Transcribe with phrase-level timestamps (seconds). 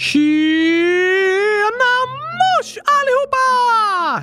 [0.00, 1.92] Tjena
[2.40, 3.46] mors allihopa!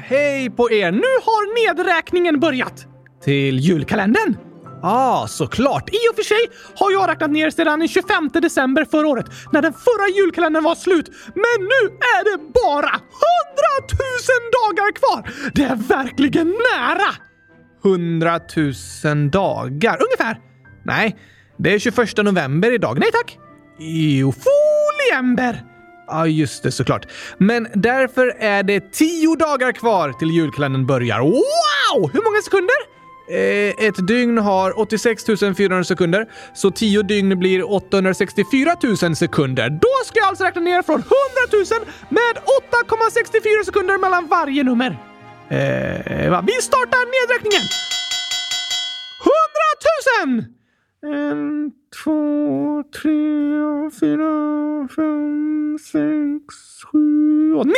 [0.03, 0.91] Hej på er!
[0.91, 2.85] Nu har nedräkningen börjat.
[3.23, 4.37] Till julkalendern.
[4.63, 5.89] Ja, ah, såklart.
[5.89, 6.37] I och för sig
[6.75, 10.75] har jag räknat ner sedan den 25 december förra året när den förra julkalendern var
[10.75, 11.11] slut.
[11.35, 11.81] Men nu
[12.15, 13.01] är det bara 100
[13.91, 13.99] 000
[14.59, 15.51] dagar kvar!
[15.53, 17.11] Det är verkligen nära!
[17.85, 18.39] 100
[19.03, 20.39] 000 dagar, ungefär.
[20.85, 21.15] Nej,
[21.57, 22.99] det är 21 november idag.
[22.99, 23.37] Nej tack!
[23.79, 24.33] Jo,
[25.09, 25.63] december!
[26.07, 27.05] Ja, just det såklart.
[27.37, 31.19] Men därför är det 10 dagar kvar till julkalendern börjar.
[31.19, 32.09] Wow!
[32.13, 32.75] Hur många sekunder?
[33.29, 39.69] Eh, ett dygn har 86 400 sekunder, så 10 dygn blir 864 000 sekunder.
[39.69, 41.13] Då ska jag alltså räkna ner från 100
[41.51, 41.65] 000
[42.09, 42.43] med
[43.61, 44.97] 8,64 sekunder mellan varje nummer.
[45.49, 46.43] Eh, va?
[46.47, 47.67] Vi startar nedräkningen!
[50.25, 50.56] 100 000!
[51.13, 51.71] En,
[52.03, 53.19] två, tre,
[53.99, 56.55] fyra, fem, sex,
[56.91, 57.67] sju, åtta.
[57.67, 57.73] 99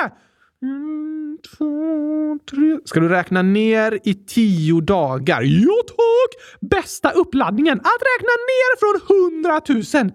[0.00, 0.16] 999!
[0.62, 2.78] En, två, tre.
[2.84, 5.42] Ska du räkna ner i tio dagar?
[5.42, 6.60] Ja, tack!
[6.60, 7.78] Bästa uppladdningen!
[7.78, 10.12] Att räkna ner från hundratusen!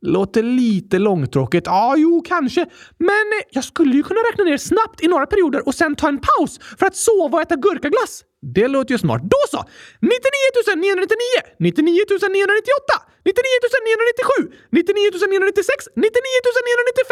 [0.00, 1.66] Låter lite långtråkigt.
[1.66, 2.66] Ja, jo, kanske.
[2.98, 6.18] Men jag skulle ju kunna räkna ner snabbt i några perioder och sen ta en
[6.18, 8.22] paus för att sova och äta gurkaglass.
[8.54, 9.22] Det låter ju smart.
[9.34, 9.60] Då så!
[10.00, 11.18] 99 999,
[11.58, 12.04] 99
[12.36, 12.94] 998,
[13.24, 13.42] 99
[13.90, 14.32] 997,
[14.70, 16.10] 99 996, 99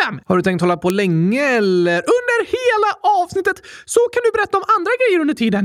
[0.04, 0.20] 995.
[0.28, 1.98] Har du tänkt hålla på länge eller?
[2.16, 2.90] Under hela
[3.22, 5.64] avsnittet så kan du berätta om andra grejer under tiden.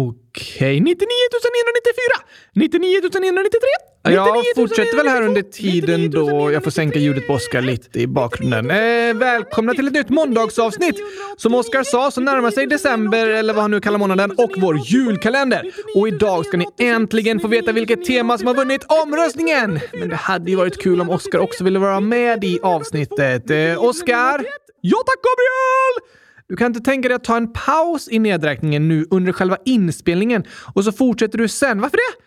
[0.00, 2.22] Okej, 99 994,
[2.54, 3.58] 99 993,
[4.02, 8.06] jag fortsätter väl här under tiden då jag får sänka ljudet på Oskar lite i
[8.06, 8.70] bakgrunden.
[8.70, 10.96] Eh, välkomna till ett nytt måndagsavsnitt!
[11.36, 14.78] Som Oskar sa så närmar sig december, eller vad han nu kallar månaden, och vår
[14.86, 15.62] julkalender.
[15.94, 19.80] Och idag ska ni äntligen få veta vilket tema som har vunnit omröstningen!
[19.92, 23.50] Men det hade ju varit kul om Oskar också ville vara med i avsnittet.
[23.50, 24.44] Eh, Oskar?
[24.80, 26.17] Ja tack Gabriel!
[26.48, 30.44] Du kan inte tänka dig att ta en paus i nedräkningen nu under själva inspelningen
[30.74, 31.80] och så fortsätter du sen.
[31.80, 32.24] Varför det?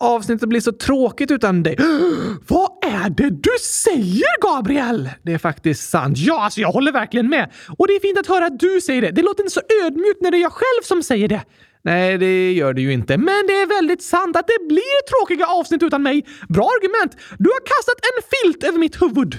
[0.00, 1.76] Avsnittet blir så tråkigt utan dig.
[2.48, 5.10] Vad är det du säger, Gabriel?
[5.22, 6.18] Det är faktiskt sant.
[6.18, 7.50] Ja, alltså jag håller verkligen med.
[7.78, 9.10] Och det är fint att höra att du säger det.
[9.10, 11.42] Det låter inte så ödmjukt när det är jag själv som säger det.
[11.82, 13.16] Nej, det gör det ju inte.
[13.16, 16.26] Men det är väldigt sant att det blir tråkiga avsnitt utan mig.
[16.48, 17.16] Bra argument.
[17.38, 19.34] Du har kastat en filt över mitt huvud.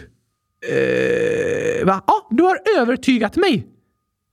[0.67, 2.03] Eh, va?
[2.07, 3.74] Ja, du har övertygat mig.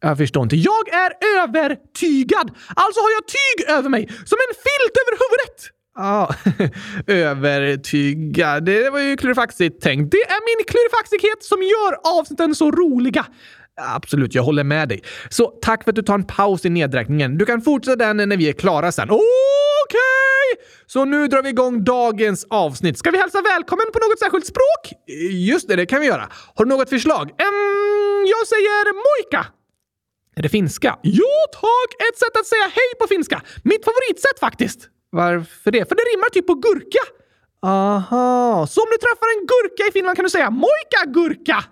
[0.02, 0.56] Jag förstår inte.
[0.56, 2.50] Jag är övertygad!
[2.74, 5.70] Alltså har jag tyg över mig, som en filt över huvudet!
[5.94, 6.34] Ja,
[7.06, 8.64] övertygad.
[8.64, 10.10] Det var ju klurifaxigt tänkt.
[10.10, 13.26] Det är min klurifaxighet som gör avsnitten så roliga.
[13.80, 15.02] Absolut, jag håller med dig.
[15.28, 17.38] Så tack för att du tar en paus i nedräkningen.
[17.38, 19.10] Du kan fortsätta den när vi är klara sen.
[19.10, 19.22] Okej!
[19.86, 20.66] Okay!
[20.86, 22.98] Så nu drar vi igång dagens avsnitt.
[22.98, 25.00] Ska vi hälsa välkommen på något särskilt språk?
[25.30, 26.28] Just det, det kan vi göra.
[26.54, 27.22] Har du något förslag?
[27.22, 29.46] Um, jag säger mojka.
[30.36, 30.98] Är det finska?
[31.02, 31.90] Jo tack!
[32.08, 33.42] Ett sätt att säga hej på finska.
[33.64, 34.88] Mitt favoritsätt faktiskt.
[35.10, 35.88] Varför det?
[35.88, 37.04] För det rimmar typ på gurka.
[37.66, 41.64] Aha, så om du träffar en gurka i Finland kan du säga mojka gurka.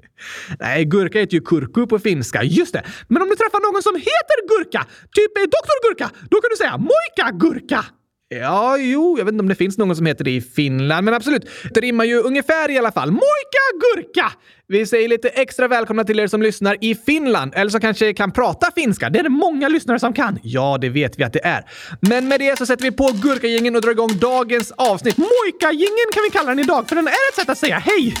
[0.60, 2.42] Nej, gurka heter ju kurku på finska.
[2.42, 2.82] Just det.
[3.08, 4.86] Men om du träffar någon som heter gurka,
[5.16, 7.84] typ doktor Gurka, då kan du säga mojka gurka.
[8.28, 11.14] Ja, jo, jag vet inte om det finns någon som heter det i Finland, men
[11.14, 11.48] absolut.
[11.74, 13.10] Det rimmar ju ungefär i alla fall.
[13.10, 14.32] Mojka gurka!
[14.68, 18.32] Vi säger lite extra välkomna till er som lyssnar i Finland, eller som kanske kan
[18.32, 19.10] prata finska.
[19.10, 20.38] Det är det många lyssnare som kan.
[20.42, 21.64] Ja, det vet vi att det är.
[22.00, 25.16] Men med det så sätter vi på gurkagingen och drar igång dagens avsnitt.
[25.16, 28.14] Mojkagingen kan vi kalla den idag, för den är ett sätt att säga hej.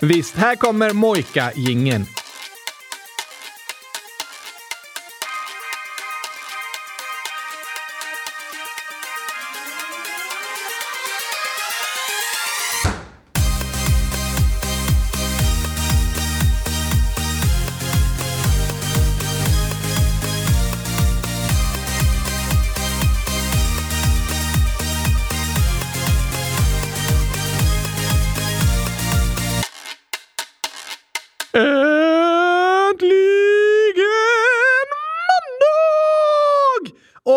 [0.00, 2.06] Visst, här kommer mojkagingen.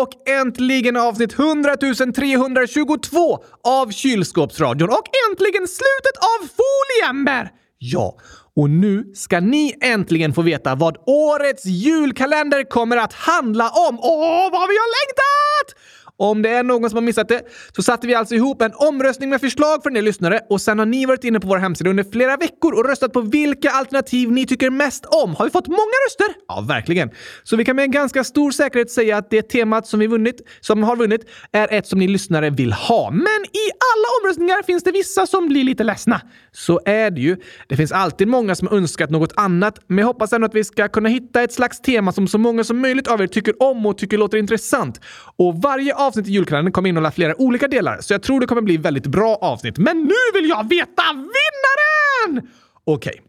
[0.02, 7.50] Och äntligen avsnitt 100 322 av Kylskåpsradion och äntligen slutet av Foliember!
[7.78, 8.18] Ja,
[8.56, 13.98] och nu ska ni äntligen få veta vad årets julkalender kommer att handla om.
[14.02, 15.68] Åh, vad vi har längtat!
[16.16, 17.42] Om det är någon som har missat det
[17.76, 20.86] så satte vi alltså ihop en omröstning med förslag för er lyssnare och sen har
[20.86, 24.46] ni varit inne på vår hemsida under flera veckor och röstat på vilka alternativ ni
[24.46, 25.34] tycker mest om.
[25.34, 26.26] Har vi fått många röster?
[26.48, 27.10] Ja, verkligen.
[27.42, 30.82] Så vi kan med ganska stor säkerhet säga att det temat som vi vunnit, som
[30.82, 31.20] har vunnit,
[31.52, 33.10] är ett som ni lyssnare vill ha.
[33.10, 36.20] Men i alla omröstningar finns det vissa som blir lite ledsna.
[36.52, 37.36] Så är det ju.
[37.68, 40.88] Det finns alltid många som önskat något annat, men jag hoppas ändå att vi ska
[40.88, 43.98] kunna hitta ett slags tema som så många som möjligt av er tycker om och
[43.98, 45.00] tycker låter intressant.
[45.36, 48.62] Och varje avsnitt i julkalendern kommer innehålla flera olika delar, så jag tror det kommer
[48.62, 49.78] bli väldigt bra avsnitt.
[49.78, 52.48] Men nu vill jag veta vinnaren!
[52.84, 53.12] Okej.
[53.12, 53.20] Okay.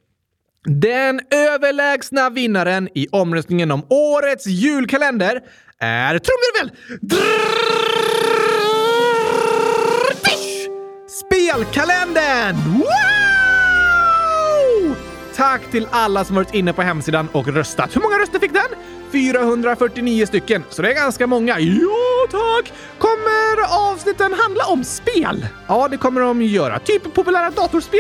[0.68, 5.42] Den överlägsna vinnaren i omröstningen om årets julkalender
[5.80, 6.72] är trumvirvel!
[11.07, 12.56] Spelkalendern!
[12.74, 12.86] Wow!
[15.36, 17.95] Tack till alla som varit inne på hemsidan och röstat.
[17.95, 18.80] Hur många röster fick den?
[19.12, 21.60] 449 stycken, så det är ganska många.
[21.60, 22.74] Ja, tack!
[22.98, 25.48] Kommer avsnitten handla om spel?
[25.68, 26.80] Ja, det kommer de göra.
[26.80, 28.00] Typ populära datorspel?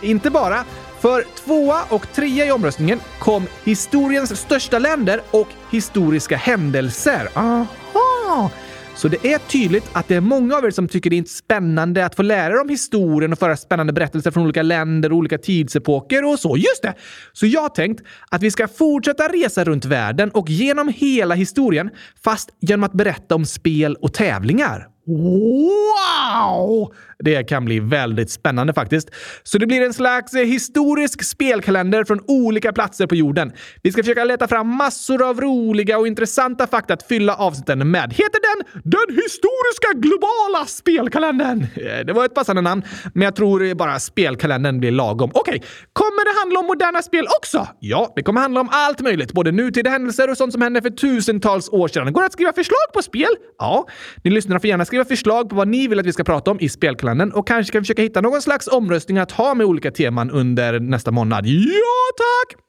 [0.00, 0.64] Inte bara.
[1.00, 7.28] För tvåa och trea i omröstningen kom historiens största länder och historiska händelser.
[7.34, 8.50] Aha!
[8.96, 12.06] Så det är tydligt att det är många av er som tycker det är spännande
[12.06, 15.38] att få lära er om historien och föra spännande berättelser från olika länder och olika
[15.38, 16.56] tidsepoker och så.
[16.56, 16.94] Just det!
[17.32, 21.90] Så jag har tänkt att vi ska fortsätta resa runt världen och genom hela historien,
[22.24, 24.88] fast genom att berätta om spel och tävlingar.
[25.06, 26.92] Wow!
[27.18, 29.10] Det kan bli väldigt spännande faktiskt.
[29.42, 33.52] Så det blir en slags eh, historisk spelkalender från olika platser på jorden.
[33.82, 38.12] Vi ska försöka leta fram massor av roliga och intressanta fakta att fylla avsnitten med.
[38.12, 41.62] Heter den Den historiska globala spelkalendern?
[41.62, 42.82] Eh, det var ett passande namn,
[43.14, 45.30] men jag tror eh, bara spelkalendern blir lagom.
[45.34, 45.68] Okej, okay.
[45.92, 47.68] kommer det handla om moderna spel också?
[47.80, 50.90] Ja, det kommer handla om allt möjligt, både nutida händelser och sånt som hände för
[50.90, 52.12] tusentals år sedan.
[52.12, 53.30] Går det att skriva förslag på spel?
[53.58, 53.86] Ja,
[54.24, 56.60] ni lyssnare får gärna skriva förslag på vad ni vill att vi ska prata om
[56.60, 60.30] i spelkalendern och kanske kan försöka hitta någon slags omröstning att ha med olika teman
[60.30, 61.46] under nästa månad.
[61.46, 62.65] Ja, tack!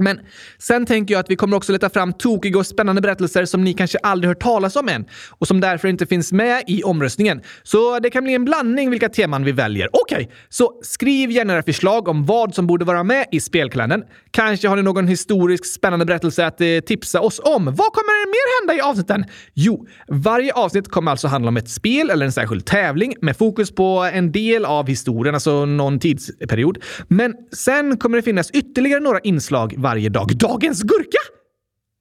[0.00, 0.20] Men
[0.58, 3.74] sen tänker jag att vi kommer också leta fram tokiga och spännande berättelser som ni
[3.74, 7.40] kanske aldrig hört talas om än och som därför inte finns med i omröstningen.
[7.62, 9.88] Så det kan bli en blandning vilka teman vi väljer.
[9.92, 14.02] Okej, okay, så skriv gärna era förslag om vad som borde vara med i spelkalendern.
[14.30, 17.64] Kanske har ni någon historisk spännande berättelse att eh, tipsa oss om.
[17.64, 19.24] Vad kommer mer hända i avsnitten?
[19.54, 23.70] Jo, varje avsnitt kommer alltså handla om ett spel eller en särskild tävling med fokus
[23.74, 26.78] på en del av historien, alltså någon tidsperiod.
[27.08, 30.36] Men sen kommer det finnas ytterligare några inslag varje dag.
[30.36, 31.18] Dagens gurka?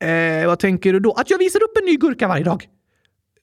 [0.03, 1.11] Eh, vad tänker du då?
[1.11, 2.67] Att jag visar upp en ny gurka varje dag?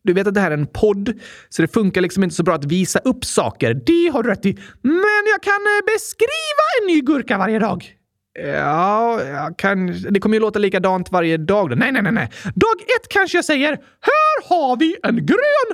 [0.05, 1.13] Du vet att det här är en podd,
[1.49, 3.75] så det funkar liksom inte så bra att visa upp saker.
[3.75, 4.59] Det har du rätt i.
[4.83, 7.96] Men jag kan eh, beskriva en ny gurka varje dag.
[8.39, 11.71] Ja, jag kan, det kommer ju låta likadant varje dag.
[11.71, 11.77] Då.
[11.77, 12.31] Nej, nej, nej, nej.
[12.55, 15.71] Dag ett kanske jag säger “Här har vi en grön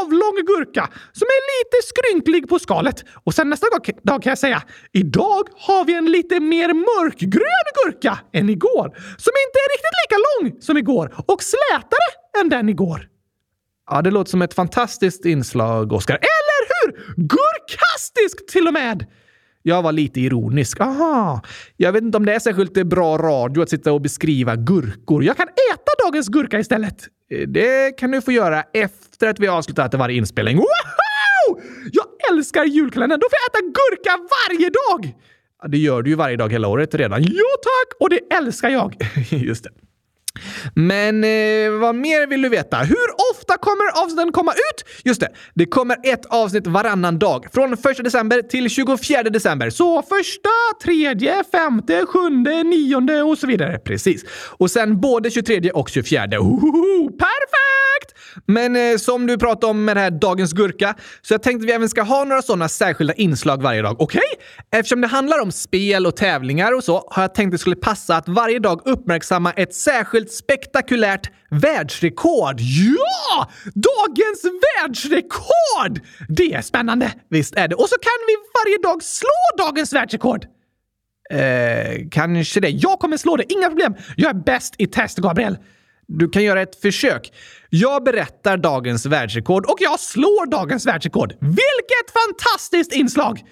[0.00, 3.04] avlång gurka som är lite skrynklig på skalet”.
[3.24, 3.66] Och sen nästa
[4.02, 4.62] dag kan jag säga
[4.92, 10.16] “Idag har vi en lite mer mörkgrön gurka än igår som inte är riktigt lika
[10.28, 13.08] lång som igår och slätare än den igår”.
[13.90, 16.14] Ja, det låter som ett fantastiskt inslag, Oskar.
[16.14, 16.92] Eller hur?
[17.16, 19.06] Gurkastiskt till och med!
[19.62, 20.80] Jag var lite ironisk.
[20.80, 21.42] Aha,
[21.76, 25.24] jag vet inte om det är särskilt bra radio att sitta och beskriva gurkor.
[25.24, 27.08] Jag kan äta dagens gurka istället.
[27.30, 30.56] Eh, det kan du få göra efter att vi avslutat varje inspelning.
[30.56, 31.62] Wow!
[31.92, 33.20] Jag älskar julkalendern!
[33.20, 34.10] Då får jag äta gurka
[34.48, 35.14] varje dag!
[35.62, 37.22] Ja, det gör du ju varje dag hela året redan.
[37.22, 37.28] Ja,
[37.62, 38.00] tack!
[38.00, 38.94] Och det älskar jag!
[39.30, 39.70] Just det.
[40.74, 42.76] Men eh, vad mer vill du veta?
[42.76, 44.84] Hur ofta kommer avsnitten komma ut?
[45.04, 47.46] Just det, det kommer ett avsnitt varannan dag.
[47.52, 49.70] Från 1 december till 24 december.
[49.70, 50.48] Så första,
[50.82, 53.78] tredje, femte, sjunde, nionde och så vidare.
[53.78, 54.24] Precis.
[54.58, 56.24] Och sen både 23 och 24.
[56.38, 58.17] Ohoho, perfekt!
[58.46, 61.68] Men eh, som du pratade om med det här Dagens Gurka, så jag tänkte att
[61.68, 64.00] vi även ska ha några sådana särskilda inslag varje dag.
[64.00, 64.18] Okej?
[64.18, 64.78] Okay?
[64.80, 67.76] Eftersom det handlar om spel och tävlingar och så har jag tänkt att det skulle
[67.76, 72.60] passa att varje dag uppmärksamma ett särskilt spektakulärt världsrekord.
[72.60, 73.50] Ja!
[73.64, 76.00] Dagens världsrekord!
[76.28, 77.12] Det är spännande!
[77.30, 77.74] Visst är det.
[77.74, 80.46] Och så kan vi varje dag slå dagens världsrekord.
[81.30, 82.68] Eh, kanske det.
[82.68, 83.52] Jag kommer slå det.
[83.52, 83.94] Inga problem.
[84.16, 85.58] Jag är bäst i test, Gabriel.
[86.08, 87.32] Du kan göra ett försök.
[87.70, 91.32] Jag berättar dagens världsrekord och jag slår dagens världsrekord.
[91.40, 93.42] Vilket fantastiskt inslag!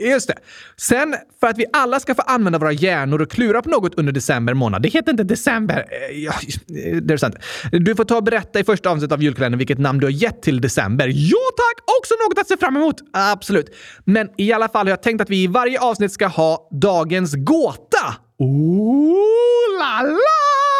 [0.00, 0.34] Just det.
[0.76, 4.12] Sen, för att vi alla ska få använda våra hjärnor och klura på något under
[4.12, 4.82] december månad.
[4.82, 5.86] Det heter inte december.
[5.90, 7.36] Eh, ja, eh, det är sant.
[7.72, 10.42] Du får ta och berätta i första avsnittet av julkalendern vilket namn du har gett
[10.42, 11.08] till december.
[11.14, 11.84] Ja tack!
[12.00, 12.96] Också något att se fram emot.
[13.12, 13.74] Absolut.
[14.04, 17.34] Men i alla fall har jag tänkt att vi i varje avsnitt ska ha dagens
[17.34, 18.14] gåta.
[18.38, 20.77] Ooh la la!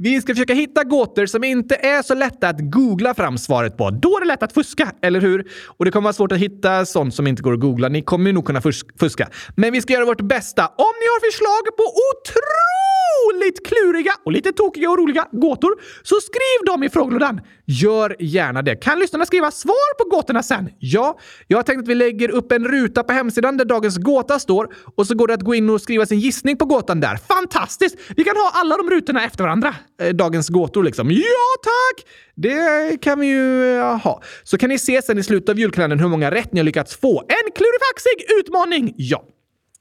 [0.00, 3.90] Vi ska försöka hitta gåtor som inte är så lätta att googla fram svaret på.
[3.90, 5.50] Då är det lätt att fuska, eller hur?
[5.66, 7.88] Och det kommer vara svårt att hitta sånt som inte går att googla.
[7.88, 8.60] Ni kommer nog kunna
[9.00, 9.28] fuska.
[9.56, 10.66] Men vi ska göra vårt bästa.
[10.66, 16.66] Om ni har förslag på otroligt kluriga och lite tokiga och roliga gåtor så skriv
[16.66, 17.40] dem i frågelådan.
[17.64, 18.76] Gör gärna det.
[18.76, 20.70] Kan lyssnarna skriva svar på gåtorna sen?
[20.78, 24.38] Ja, jag har tänkt att vi lägger upp en ruta på hemsidan där dagens gåta
[24.38, 27.16] står och så går det att gå in och skriva sin gissning på gåtan där.
[27.16, 27.96] Fantastiskt!
[28.16, 29.74] Vi kan ha alla de rutorna efter varandra.
[30.00, 31.10] Eh, dagens gåtor liksom.
[31.10, 32.06] Ja, tack!
[32.34, 34.22] Det kan vi ju eh, ha.
[34.44, 36.96] Så kan ni se sen i slutet av julkalendern hur många rätt ni har lyckats
[36.96, 37.20] få.
[37.20, 38.94] En klurifaxig utmaning!
[38.96, 39.24] Ja.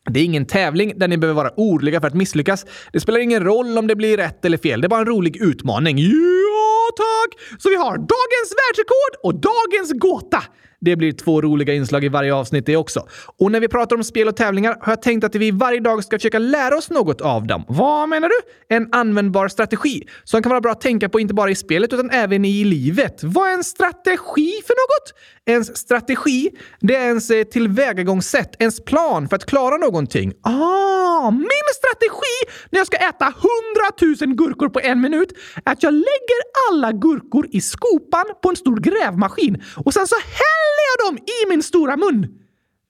[0.09, 2.65] Det är ingen tävling där ni behöver vara oroliga för att misslyckas.
[2.93, 4.81] Det spelar ingen roll om det blir rätt eller fel.
[4.81, 5.97] Det är bara en rolig utmaning.
[5.97, 7.59] Ja, tack!
[7.59, 10.43] Så vi har dagens världsrekord och dagens gåta.
[10.81, 13.07] Det blir två roliga inslag i varje avsnitt det också.
[13.38, 16.03] Och när vi pratar om spel och tävlingar har jag tänkt att vi varje dag
[16.03, 17.65] ska försöka lära oss något av dem.
[17.67, 18.36] Vad menar du?
[18.75, 22.10] En användbar strategi som kan vara bra att tänka på inte bara i spelet utan
[22.10, 23.24] även i livet.
[23.24, 25.13] Vad är en strategi för något?
[25.46, 30.34] Ens strategi, det är ens eh, tillvägagångssätt, ens plan för att klara någonting.
[30.41, 35.34] Ah, min strategi när jag ska äta hundratusen gurkor på en minut
[35.65, 40.15] är att jag lägger alla gurkor i skopan på en stor grävmaskin och sen så
[40.15, 42.27] häller jag dem i min stora mun.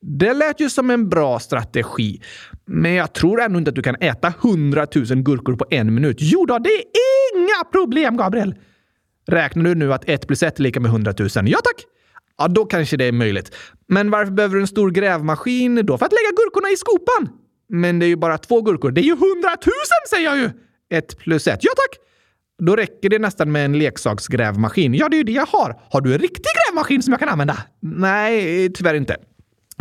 [0.02, 2.22] Det lät ju som en bra strategi.
[2.66, 6.18] Men jag tror ändå inte att du kan äta hundratusen gurkor på en minut.
[6.20, 6.84] Jo då, det är
[7.36, 8.56] inga problem, Gabriel!
[9.28, 11.48] Räknar du nu att ett plus ett är lika med hundratusen?
[11.48, 11.86] Ja tack!
[12.38, 13.56] Ja, då kanske det är möjligt.
[13.88, 15.98] Men varför behöver du en stor grävmaskin då?
[15.98, 17.30] För att lägga gurkorna i skopan?
[17.70, 18.92] Men det är ju bara två gurkor.
[18.92, 20.50] Det är ju hundratusen säger jag ju!
[20.90, 21.60] Ett plus ett.
[21.62, 22.07] Ja tack!
[22.60, 24.94] Då räcker det nästan med en leksaksgrävmaskin.
[24.94, 25.80] Ja, det är ju det jag har.
[25.92, 27.58] Har du en riktig grävmaskin som jag kan använda?
[27.82, 29.18] Nej, tyvärr inte.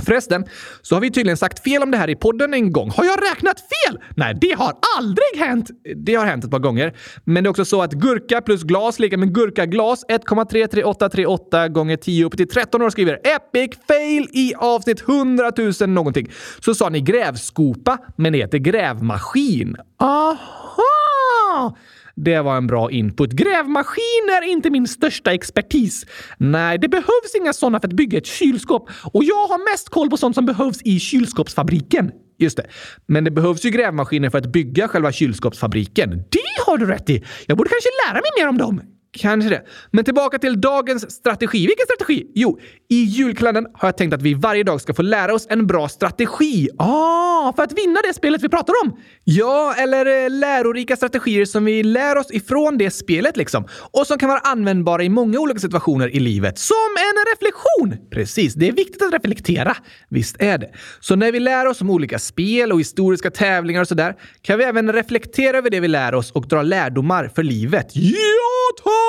[0.03, 0.45] Förresten
[0.83, 2.91] så har vi tydligen sagt fel om det här i podden en gång.
[2.91, 4.01] Har jag räknat fel?
[4.17, 5.71] Nej, det har aldrig hänt!
[5.97, 6.95] Det har hänt ett par gånger.
[7.25, 12.25] Men det är också så att gurka plus glas lika med gurkaglas 1,33838 gånger 10
[12.25, 16.31] upp till 13 år skriver epic fail i avsnitt 100 000 någonting.
[16.61, 19.77] Så sa ni grävskopa, men det heter grävmaskin.
[19.99, 21.77] Aha!
[22.17, 23.33] Det var en bra input.
[23.33, 26.07] Grävmaskiner är inte min största expertis.
[26.39, 30.11] Nej, det behövs inga sådana för att bygga ett kylskåp och jag har mest koll
[30.11, 32.11] på sånt som behövs i kylskåpsfabriken.
[32.39, 32.67] Just det.
[33.07, 36.11] Men det behövs ju grävmaskiner för att bygga själva kylskåpsfabriken.
[36.11, 37.25] Det har du rätt i!
[37.47, 38.96] Jag borde kanske lära mig mer om dem.
[39.17, 39.63] Kanske det.
[39.91, 41.67] Men tillbaka till dagens strategi.
[41.67, 42.27] Vilken strategi?
[42.35, 42.59] Jo,
[42.89, 45.89] i julkalendern har jag tänkt att vi varje dag ska få lära oss en bra
[45.89, 46.69] strategi.
[46.79, 48.97] Ah, för att vinna det spelet vi pratar om!
[49.25, 53.67] Ja, eller eh, lärorika strategier som vi lär oss ifrån det spelet liksom.
[53.93, 56.59] Och som kan vara användbara i många olika situationer i livet.
[56.59, 58.09] Som en reflektion!
[58.11, 59.77] Precis, det är viktigt att reflektera.
[60.09, 60.71] Visst är det.
[61.01, 64.65] Så när vi lär oss om olika spel och historiska tävlingar och sådär kan vi
[64.65, 67.87] även reflektera över det vi lär oss och dra lärdomar för livet.
[67.95, 69.06] Ja, tack!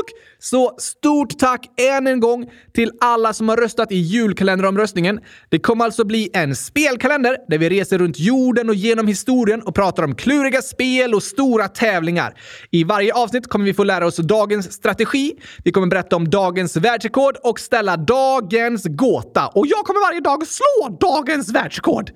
[0.00, 0.16] Tack!
[0.38, 5.20] Så stort tack än en gång till alla som har röstat i julkalenderomröstningen.
[5.48, 9.74] Det kommer alltså bli en spelkalender där vi reser runt jorden och genom historien och
[9.74, 12.34] pratar om kluriga spel och stora tävlingar.
[12.70, 15.34] I varje avsnitt kommer vi få lära oss dagens strategi.
[15.64, 19.46] Vi kommer berätta om dagens världsrekord och ställa dagens gåta.
[19.48, 22.10] Och jag kommer varje dag slå dagens världsrekord!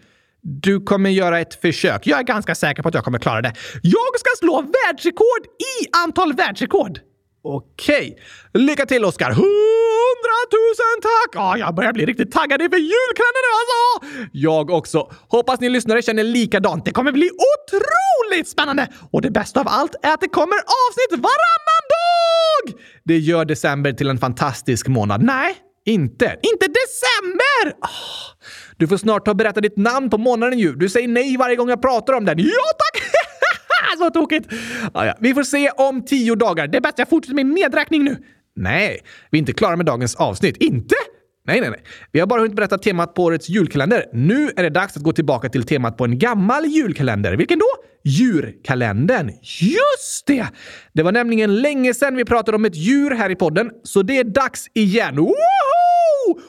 [0.47, 2.07] Du kommer göra ett försök.
[2.07, 3.52] Jag är ganska säker på att jag kommer klara det.
[3.83, 7.00] Jag ska slå världsrekord i antal världsrekord!
[7.47, 8.19] Okej.
[8.55, 9.31] Lycka till Oskar!
[9.31, 11.31] Hundratusen tack!
[11.35, 14.29] Ja, jag börjar bli riktigt taggad inför julkalendern nu alltså!
[14.33, 15.11] Jag också.
[15.29, 16.85] Hoppas ni lyssnare känner likadant.
[16.85, 18.89] Det kommer bli otroligt spännande!
[19.13, 22.81] Och det bästa av allt är att det kommer avsnitt varannan dag!
[23.05, 25.23] Det gör december till en fantastisk månad.
[25.23, 26.25] Nej, inte.
[26.25, 27.79] Inte december!
[27.83, 27.89] Oh,
[28.77, 30.73] du får snart ta och berätta ditt namn på månaden ju.
[30.73, 32.39] Du säger nej varje gång jag pratar om den.
[32.39, 33.03] Ja tack!
[33.93, 34.47] Äh, så tokigt!
[34.93, 35.14] Ah, ja.
[35.21, 36.67] Vi får se om tio dagar.
[36.67, 38.17] Det är bäst jag fortsätter min nedräkning nu.
[38.57, 39.00] Nej,
[39.31, 40.57] vi är inte klara med dagens avsnitt.
[40.57, 40.95] Inte?
[41.47, 41.83] Nej, nej, nej.
[42.12, 44.05] Vi har bara hunnit berätta temat på årets julkalender.
[44.12, 47.37] Nu är det dags att gå tillbaka till temat på en gammal julkalender.
[47.37, 47.67] Vilken då?
[48.05, 49.31] Djurkalendern.
[49.43, 50.47] Just det!
[50.93, 54.19] Det var nämligen länge sedan vi pratade om ett djur här i podden, så det
[54.19, 55.17] är dags igen.
[55.17, 55.35] Woho!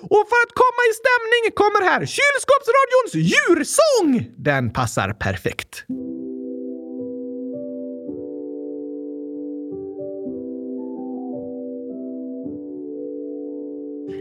[0.01, 4.36] Och för att komma i stämning kommer här Kylskåpsradions djursång!
[4.38, 5.86] Den passar perfekt.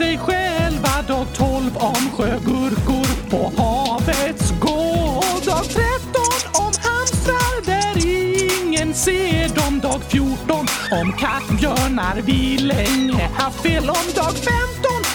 [0.00, 1.02] Sig själva.
[1.08, 5.44] Dag 12 om sjögurkor på havets gård.
[5.46, 9.80] Dag 13 om hamstrar där ingen ser dem.
[9.80, 10.66] Dag 14
[11.00, 14.06] om kattbjörnar vi länge haft fel om.
[14.14, 14.54] Dag 15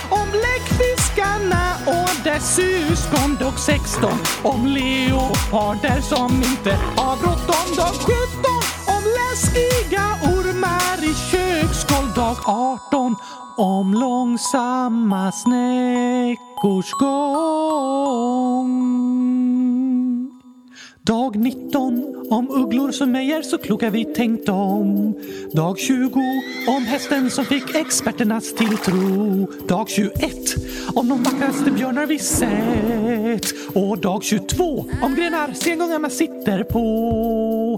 [0.09, 3.37] om bläckfiskarna och dess syskon.
[3.39, 4.11] Dag 16
[4.43, 7.67] om leoparder som inte har bråttom.
[7.77, 8.15] Dag 17
[8.95, 10.34] om läskiga ord.
[12.15, 13.15] Dag 18
[13.57, 17.15] om långsamma snäckors gång.
[21.01, 25.13] Dag 19 om ugglor som ej är så kloka vi tänkt om.
[25.53, 26.19] Dag 20
[26.67, 29.47] om hästen som fick experternas tilltro.
[29.67, 30.21] Dag 21
[30.95, 33.75] om de vackraste björnar vi sett.
[33.75, 37.77] Och dag 22 om grenar sengångarna sitter på.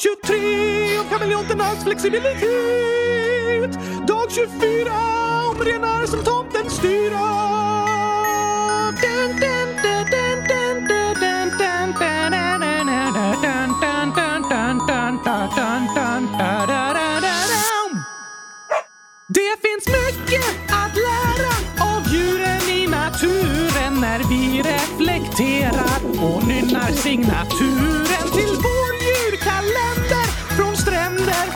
[0.00, 3.72] 23 om kameleonternas flexibilitet.
[4.08, 4.92] Dag 24
[5.50, 7.26] om renar som tomten styra.
[9.02, 11.80] Dun, dun, dun, dun, dun, dun, dun, dun.
[19.32, 21.54] Det finns mycket att lära
[21.94, 28.79] av djuren i naturen när vi reflekterar och nynnar signaturen till vår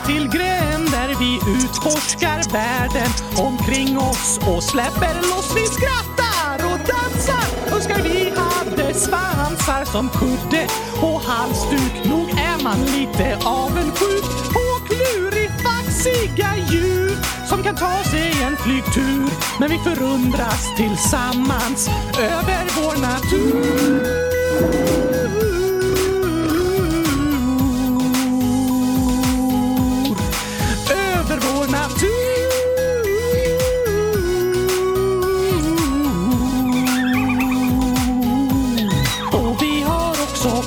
[0.05, 5.55] till till gränder vi utforskar världen omkring oss och släpper loss.
[5.55, 7.75] Vi skrattar och dansar.
[7.75, 10.67] Önskar vi hade svansar som kudde
[11.01, 12.05] och halsduk.
[12.05, 17.17] Nog är man lite avundsjuk på klurifaxiga djur
[17.49, 19.29] som kan ta sig en flygtur.
[19.59, 24.25] Men vi förundras tillsammans över vår natur.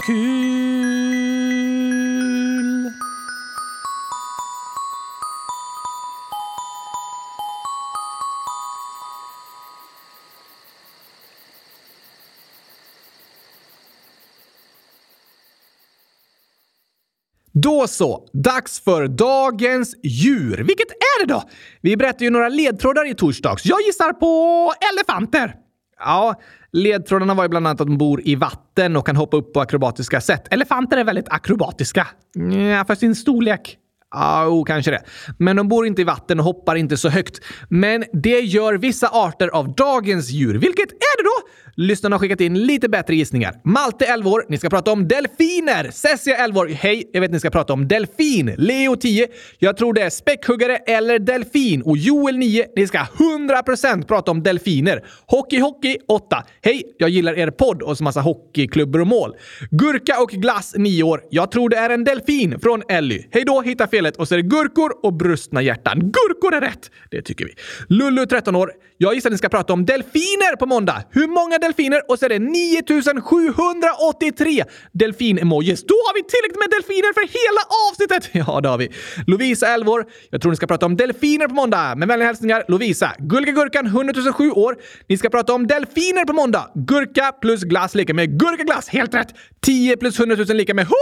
[0.08, 0.88] Kul.
[17.52, 20.56] Då så, dags för dagens djur.
[20.56, 21.42] Vilket är det då?
[21.80, 23.66] Vi berättade ju några ledtrådar i torsdags.
[23.66, 25.67] Jag gissar på elefanter.
[25.98, 26.34] Ja,
[26.72, 29.60] ledtrådarna var ju bland annat att de bor i vatten och kan hoppa upp på
[29.60, 30.46] akrobatiska sätt.
[30.50, 32.06] Elefanter är väldigt akrobatiska.
[32.74, 33.78] Ja, för sin storlek.
[34.10, 35.02] Ja, oh, kanske det.
[35.38, 37.40] Men de bor inte i vatten och hoppar inte så högt.
[37.68, 40.54] Men det gör vissa arter av dagens djur.
[40.54, 41.48] Vilket är det då?
[41.80, 43.54] Lyssnarna har skickat in lite bättre gissningar.
[43.64, 45.90] Malte 11 år, ni ska prata om delfiner.
[45.92, 48.54] Cessia 11 år, hej, jag vet ni ska prata om delfin.
[48.58, 49.26] Leo 10,
[49.58, 51.82] jag tror det är späckhuggare eller delfin.
[51.82, 55.04] Och Joel 9, ni ska 100% prata om delfiner.
[55.26, 59.36] Hockey Hockey 8, hej, jag gillar er podd och så massa hockeyklubbor och mål.
[59.70, 63.24] Gurka och glass 9 år, jag tror det är en delfin från Elly.
[63.30, 65.98] Hej då, hitta spelet Och så är det gurkor och brustna hjärtan.
[65.98, 66.90] Gurkor är rätt!
[67.10, 67.54] Det tycker vi.
[67.88, 71.02] Lullu 13 år, jag gissar att ni ska prata om delfiner på måndag.
[71.10, 72.10] Hur många delfiner?
[72.10, 75.84] Och så är det 9783 delfin-emojis.
[75.86, 78.24] Då har vi tillräckligt med delfiner för hela avsnittet!
[78.48, 78.88] Ja, det har vi.
[79.26, 80.06] Lovisa 11 år.
[80.30, 81.94] Jag tror ni ska prata om delfiner på måndag.
[81.96, 83.12] Med vänliga hälsningar Lovisa.
[83.18, 84.76] Gulliga Gurkan 100 007 år.
[85.08, 86.70] Ni ska prata om delfiner på måndag.
[86.74, 88.88] Gurka plus glass lika med gurkaglass.
[88.88, 89.34] Helt rätt!
[89.60, 90.94] 10 plus 100 000 lika med 100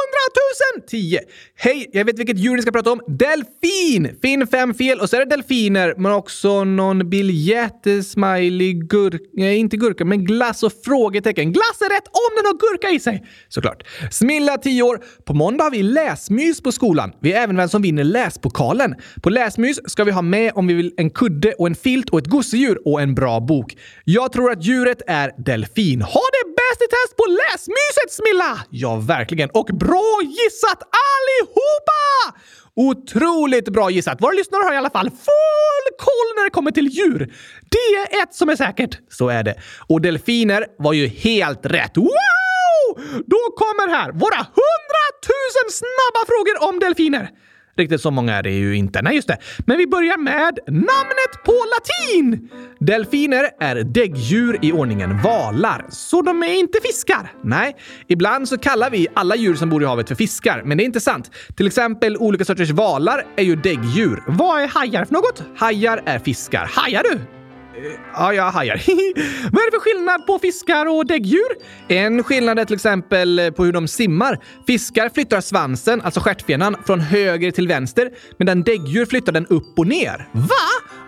[0.76, 0.82] 000!
[0.88, 1.20] 10.
[1.56, 2.85] Hej, jag vet vilket djur ni ska prata om.
[3.08, 4.18] Delfin!
[4.22, 9.56] Finn fem fel och så är det delfiner, men också någon biljett, smiley, gurka, nej
[9.56, 11.52] inte gurka, men glass och frågetecken.
[11.52, 13.26] Glass är rätt om den har gurka i sig!
[13.48, 13.82] Såklart.
[14.10, 15.00] Smilla 10 år.
[15.24, 17.12] På måndag har vi läsmys på skolan.
[17.20, 18.94] Vi är även vem som vinner läspokalen.
[19.22, 22.18] På läsmys ska vi ha med om vi vill en kudde och en filt och
[22.18, 23.76] ett gosedjur och en bra bok.
[24.04, 26.02] Jag tror att djuret är delfin.
[26.02, 28.58] Ha det bäst i test på läsmyset Smilla!
[28.70, 29.50] Ja, verkligen.
[29.50, 32.36] Och bra gissat allihopa!
[32.76, 34.22] Otroligt bra gissat!
[34.22, 37.34] Våra lyssnare har i alla fall full koll när det kommer till djur.
[37.70, 38.98] Det är ett som är säkert.
[39.10, 39.54] Så är det.
[39.86, 41.96] Och delfiner var ju helt rätt.
[41.96, 43.04] Wow!
[43.26, 47.30] Då kommer här våra hundratusen snabba frågor om delfiner.
[47.76, 49.02] Riktigt så många är det ju inte.
[49.02, 49.38] Nej, just det.
[49.58, 52.48] Men vi börjar med namnet på latin!
[52.78, 57.32] Delfiner är däggdjur i ordningen valar, så de är inte fiskar.
[57.44, 57.76] Nej,
[58.08, 60.86] ibland så kallar vi alla djur som bor i havet för fiskar, men det är
[60.86, 61.30] inte sant.
[61.56, 64.22] Till exempel olika sorters valar är ju däggdjur.
[64.26, 65.42] Vad är hajar för något?
[65.56, 66.70] Hajar är fiskar.
[66.72, 67.35] Hajar du?
[68.14, 68.74] Ja, jag hajar.
[69.52, 71.48] Vad är det för skillnad på fiskar och däggdjur?
[71.88, 74.38] En skillnad är till exempel på hur de simmar.
[74.66, 79.86] Fiskar flyttar svansen, alltså stjärtfenan, från höger till vänster medan däggdjur flyttar den upp och
[79.86, 80.28] ner.
[80.32, 80.46] Va?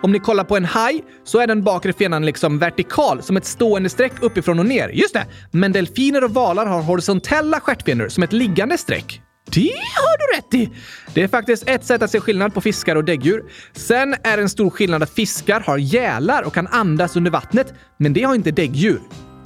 [0.01, 3.45] Om ni kollar på en haj så är den bakre fenan liksom vertikal, som ett
[3.45, 4.89] stående streck uppifrån och ner.
[4.89, 5.25] Just det!
[5.51, 9.21] Men delfiner och valar har horisontella stjärtfenor, som ett liggande streck.
[9.53, 10.75] Det har du rätt i!
[11.13, 13.43] Det är faktiskt ett sätt att se skillnad på fiskar och däggdjur.
[13.73, 17.73] Sen är det en stor skillnad att fiskar har gälar och kan andas under vattnet,
[17.97, 19.01] men det har inte däggdjur.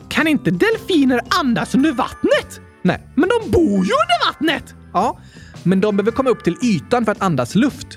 [0.09, 2.61] Kan inte delfiner andas under vattnet?
[2.81, 4.75] Nej, men de bor ju under vattnet!
[4.93, 5.19] Ja,
[5.63, 7.87] men de behöver komma upp till ytan för att andas luft.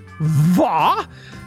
[0.59, 0.95] Va?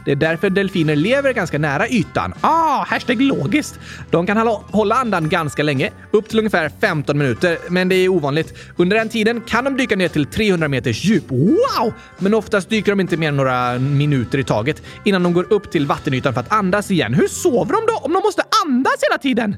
[0.04, 2.34] Det är därför delfiner lever ganska nära ytan.
[2.40, 3.78] Ah, hashtag logiskt.
[4.10, 4.36] De kan
[4.70, 8.54] hålla andan ganska länge, upp till ungefär 15 minuter, men det är ovanligt.
[8.76, 11.30] Under den tiden kan de dyka ner till 300 meters djup.
[11.30, 11.92] Wow!
[12.18, 15.70] Men oftast dyker de inte mer än några minuter i taget innan de går upp
[15.70, 17.14] till vattenytan för att andas igen.
[17.14, 19.56] Hur sover de då om de måste andas hela tiden?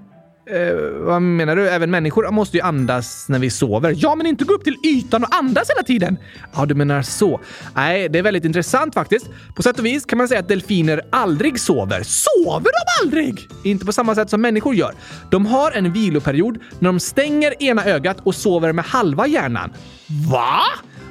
[0.51, 1.69] Eh, vad menar du?
[1.69, 3.95] Även människor måste ju andas när vi sover.
[3.97, 6.19] Ja, men inte gå upp till ytan och andas hela tiden.
[6.55, 7.41] Ja, du menar så.
[7.75, 9.27] Nej, det är väldigt intressant faktiskt.
[9.57, 12.03] På sätt och vis kan man säga att delfiner aldrig sover.
[12.05, 13.49] Sover de aldrig?
[13.65, 14.95] Inte på samma sätt som människor gör.
[15.31, 19.73] De har en viloperiod när de stänger ena ögat och sover med halva hjärnan.
[20.31, 20.61] Va?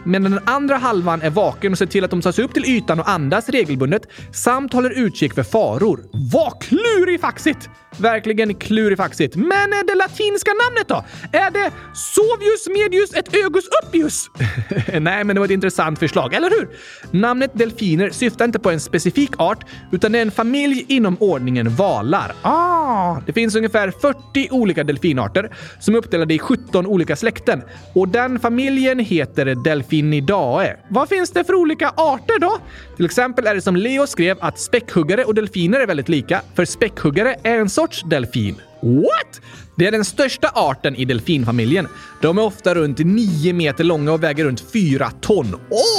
[0.03, 2.65] medan den andra halvan är vaken och ser till att de tar sig upp till
[2.65, 4.01] ytan och andas regelbundet
[4.33, 5.99] samt håller utkik för faror.
[6.11, 7.69] Vad klurifaxigt!
[7.97, 9.35] Verkligen klurifaxigt.
[9.35, 11.03] Men det latinska namnet då?
[11.37, 14.29] Är det Sovius medius et ögus uppius?
[15.01, 16.69] Nej, men det var ett intressant förslag, eller hur?
[17.11, 21.75] Namnet delfiner syftar inte på en specifik art, utan det är en familj inom ordningen
[21.75, 22.33] valar.
[22.41, 27.61] Ah, det finns ungefär 40 olika delfinarter som är uppdelade i 17 olika släkten.
[27.93, 30.77] Och den familjen heter Delfinidae.
[30.89, 32.57] Vad finns det för olika arter då?
[32.95, 36.65] Till exempel är det som Leo skrev att späckhuggare och delfiner är väldigt lika, för
[36.65, 38.55] späckhuggare är en sorts delfin.
[38.81, 39.41] What?
[39.75, 41.87] Det är den största arten i delfinfamiljen.
[42.21, 45.55] De är ofta runt 9 meter långa och väger runt 4 ton.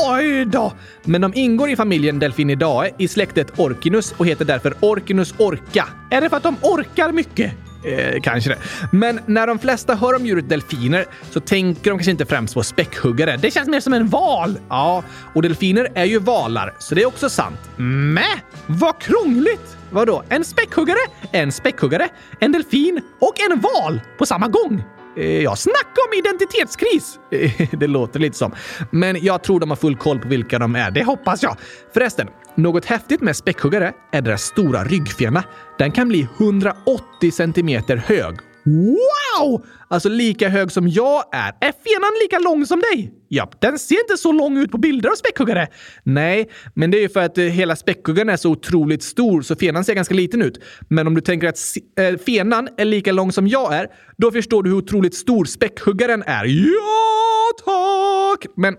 [0.08, 0.72] Oj då!
[1.04, 5.88] Men de ingår i familjen Delfinidae i släktet Orkinus och heter därför Orkinus orca.
[6.10, 7.52] Är det för att de orkar mycket?
[7.84, 8.58] Eh, kanske det.
[8.92, 12.62] Men när de flesta hör om djuret delfiner så tänker de kanske inte främst på
[12.62, 13.36] späckhuggare.
[13.36, 14.58] Det känns mer som en val.
[14.68, 15.02] Ja,
[15.34, 17.58] och delfiner är ju valar, så det är också sant.
[17.76, 18.26] Mä?
[18.66, 19.76] Vad krångligt!
[19.90, 20.22] Vadå?
[20.28, 20.98] En späckhuggare,
[21.32, 22.08] en späckhuggare,
[22.40, 24.84] en delfin och en val på samma gång?
[25.16, 27.18] Eh, ja, snacka om identitetskris!
[27.30, 28.54] Eh, det låter lite som.
[28.90, 30.90] Men jag tror de har full koll på vilka de är.
[30.90, 31.56] Det hoppas jag.
[31.94, 35.44] Förresten, något häftigt med späckhuggare är deras stora ryggfena.
[35.78, 38.38] Den kan bli 180 centimeter hög.
[38.64, 39.66] Wow!
[39.88, 41.48] Alltså lika hög som jag är.
[41.60, 43.12] Är fenan lika lång som dig?
[43.28, 45.68] Ja, den ser inte så lång ut på bilder av späckhuggare.
[46.02, 49.56] Nej, men det är ju för att eh, hela späckhuggaren är så otroligt stor så
[49.56, 50.62] fenan ser ganska liten ut.
[50.88, 51.58] Men om du tänker att
[51.98, 56.22] eh, fenan är lika lång som jag är, då förstår du hur otroligt stor späckhuggaren
[56.26, 56.44] är.
[56.44, 58.52] Ja, tack!
[58.56, 58.76] Men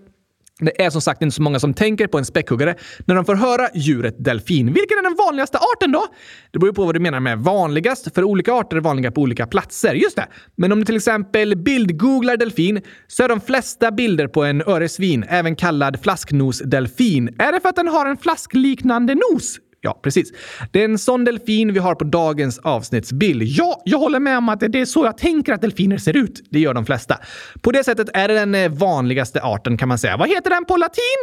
[0.65, 3.35] det är som sagt inte så många som tänker på en späckhuggare när de får
[3.35, 4.65] höra djuret delfin.
[4.65, 6.07] Vilken är den vanligaste arten då?
[6.51, 9.47] Det beror på vad du menar med vanligast, för olika arter är vanliga på olika
[9.47, 9.93] platser.
[9.93, 10.27] Just det!
[10.55, 15.25] Men om du till exempel bildgooglar delfin så är de flesta bilder på en öresvin,
[15.29, 17.35] även kallad flasknosdelfin.
[17.39, 19.59] Är det för att den har en flaskliknande nos?
[19.85, 20.31] Ja, precis.
[20.71, 23.43] Det är en sån delfin vi har på dagens avsnittsbild.
[23.43, 26.41] Ja, jag håller med om att det är så jag tänker att delfiner ser ut.
[26.49, 27.19] Det gör de flesta.
[27.61, 30.17] På det sättet är det den eh, vanligaste arten kan man säga.
[30.17, 31.19] Vad heter den på latin?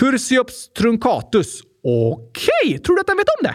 [0.00, 1.60] Tursiops truncatus.
[1.84, 2.78] Okej, okay.
[2.78, 3.54] tror du att den vet om det?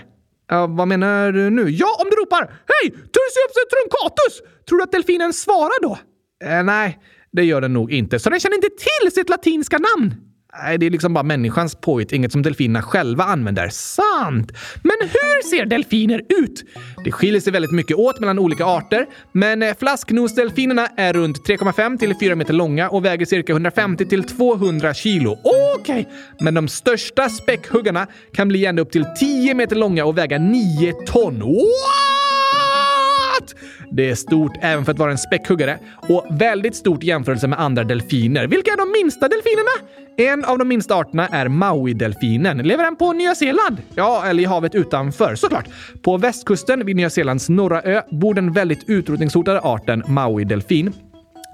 [0.55, 1.69] Uh, vad menar du nu?
[1.69, 2.91] Ja, om du ropar “Hej!
[2.91, 5.99] Tursiops truncatus!” Tror du att delfinen svarar då?
[6.45, 6.99] Uh, nej,
[7.31, 8.19] det gör den nog inte.
[8.19, 10.28] Så den känner inte till sitt latinska namn?
[10.53, 13.69] Nej, det är liksom bara människans påhitt, inget som delfinerna själva använder.
[13.69, 14.51] Sant!
[14.83, 16.63] Men hur ser delfiner ut?
[17.05, 21.97] Det skiljer sig väldigt mycket åt mellan olika arter, men eh, flasknosdelfinerna är runt 3,5
[21.97, 25.37] till 4 meter långa och väger cirka 150 till 200 kilo.
[25.43, 25.81] Okej!
[25.81, 26.05] Okay.
[26.39, 30.93] Men de största späckhuggarna kan bli ända upp till 10 meter långa och väga 9
[31.07, 31.39] ton.
[31.39, 33.55] What?
[33.91, 37.59] Det är stort även för att vara en späckhuggare och väldigt stort i jämförelse med
[37.59, 38.47] andra delfiner.
[38.47, 39.71] Vilka är de minsta delfinerna?
[40.19, 42.63] En av de minsta arterna är Maui-delfinen.
[42.63, 43.77] Lever den på Nya Zeeland?
[43.95, 45.67] Ja, eller i havet utanför såklart.
[46.01, 50.93] På västkusten vid Nya Zeelands norra ö bor den väldigt utrotningshotade arten Maui-delfin.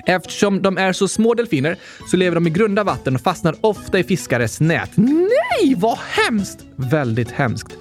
[0.05, 1.75] Eftersom de är så små delfiner
[2.11, 4.91] så lever de i grunda vatten och fastnar ofta i fiskares nät.
[4.95, 6.59] Nej, vad hemskt!
[6.75, 7.73] Väldigt hemskt.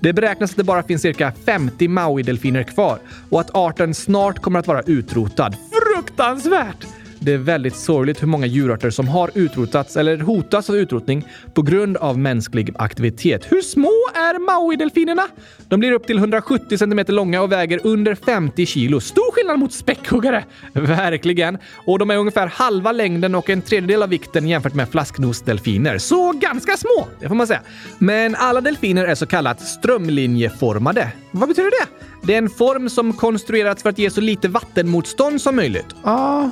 [0.00, 2.98] Det beräknas att det bara finns cirka 50 Maui-delfiner kvar
[3.30, 5.56] och att arten snart kommer att vara utrotad.
[5.72, 6.86] Fruktansvärt!
[7.24, 11.62] Det är väldigt sorgligt hur många djurarter som har utrotats eller hotas av utrotning på
[11.62, 13.52] grund av mänsklig aktivitet.
[13.52, 15.22] Hur små är Maui-delfinerna?
[15.68, 19.00] De blir upp till 170 cm långa och väger under 50 kilo.
[19.00, 20.44] Stor skillnad mot späckhuggare!
[20.72, 21.58] Verkligen.
[21.86, 25.98] Och de är ungefär halva längden och en tredjedel av vikten jämfört med flasknosdelfiner.
[25.98, 27.60] Så ganska små, det får man säga.
[27.98, 31.12] Men alla delfiner är så kallat strömlinjeformade.
[31.30, 32.13] Vad betyder det?
[32.26, 35.86] Det är en form som konstruerats för att ge så lite vattenmotstånd som möjligt.
[36.04, 36.50] Aha!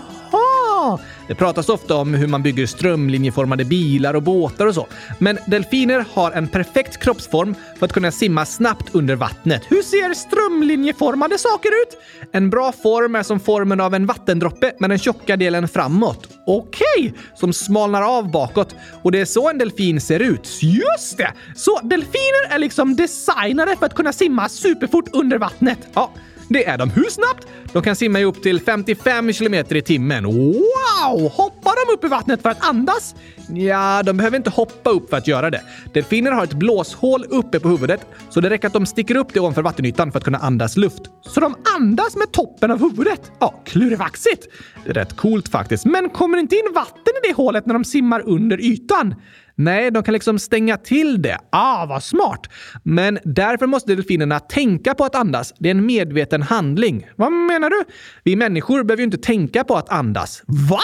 [1.28, 4.86] Det pratas ofta om hur man bygger strömlinjeformade bilar och båtar och så.
[5.18, 9.62] Men delfiner har en perfekt kroppsform för att kunna simma snabbt under vattnet.
[9.68, 11.98] Hur ser strömlinjeformade saker ut?
[12.32, 16.28] En bra form är som formen av en vattendroppe med den tjocka delen framåt.
[16.46, 18.74] Okej, okay, som smalnar av bakåt.
[19.02, 20.58] Och det är så en delfin ser ut.
[20.62, 21.32] Just det!
[21.56, 25.78] Så delfiner är liksom designade för att kunna simma superfort under vattnet.
[25.94, 26.10] Ja,
[26.52, 26.90] det är de.
[26.90, 27.46] Hur snabbt?
[27.72, 30.24] De kan simma i upp till 55 km i timmen.
[30.24, 31.28] Wow!
[31.28, 33.14] Hoppar de upp i vattnet för att andas?
[33.48, 35.62] Ja, de behöver inte hoppa upp för att göra det.
[35.94, 39.40] Delfiner har ett blåshål uppe på huvudet, så det räcker att de sticker upp det
[39.40, 41.02] ovanför vattenytan för att kunna andas luft.
[41.22, 43.32] Så de andas med toppen av huvudet?
[43.40, 44.48] Ja, klurivaxigt!
[44.84, 45.84] Rätt coolt faktiskt.
[45.84, 49.14] Men kommer det inte in vatten i det hålet när de simmar under ytan?
[49.54, 51.38] Nej, de kan liksom stänga till det.
[51.50, 52.46] Ah, vad smart!
[52.82, 55.54] Men därför måste delfinerna tänka på att andas.
[55.58, 57.06] Det är en medveten handling.
[57.16, 57.84] Vad menar du?
[58.24, 60.42] Vi människor behöver ju inte tänka på att andas.
[60.46, 60.80] Va?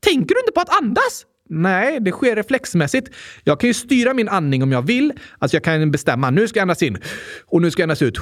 [0.00, 1.24] Tänker du inte på att andas?
[1.48, 3.10] Nej, det sker reflexmässigt.
[3.44, 5.12] Jag kan ju styra min andning om jag vill.
[5.38, 6.98] Alltså jag kan bestämma, nu ska jag andas in
[7.46, 8.18] och nu ska jag andas ut.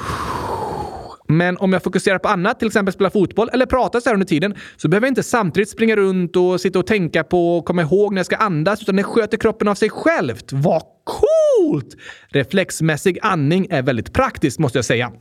[1.28, 4.26] Men om jag fokuserar på annat, till exempel spela fotboll eller prata så här under
[4.26, 7.82] tiden, så behöver jag inte samtidigt springa runt och sitta och tänka på och komma
[7.82, 10.52] ihåg när jag ska andas, utan det sköter kroppen av sig självt.
[10.52, 11.96] Vad coolt!
[12.28, 15.12] Reflexmässig andning är väldigt praktiskt, måste jag säga.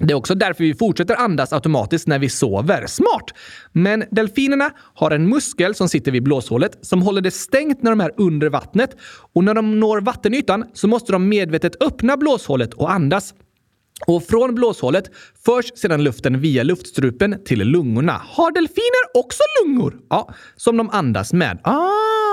[0.00, 2.86] Det är också därför vi fortsätter andas automatiskt när vi sover.
[2.86, 3.30] Smart!
[3.72, 8.00] Men delfinerna har en muskel som sitter vid blåshålet som håller det stängt när de
[8.00, 8.96] är under vattnet
[9.32, 13.34] och när de når vattenytan så måste de medvetet öppna blåshålet och andas.
[14.06, 15.10] Och från blåshålet
[15.44, 18.22] förs sedan luften via luftstrupen till lungorna.
[18.24, 19.96] Har delfiner också lungor?
[20.10, 21.58] Ja, som de andas med.
[21.64, 22.29] Ah,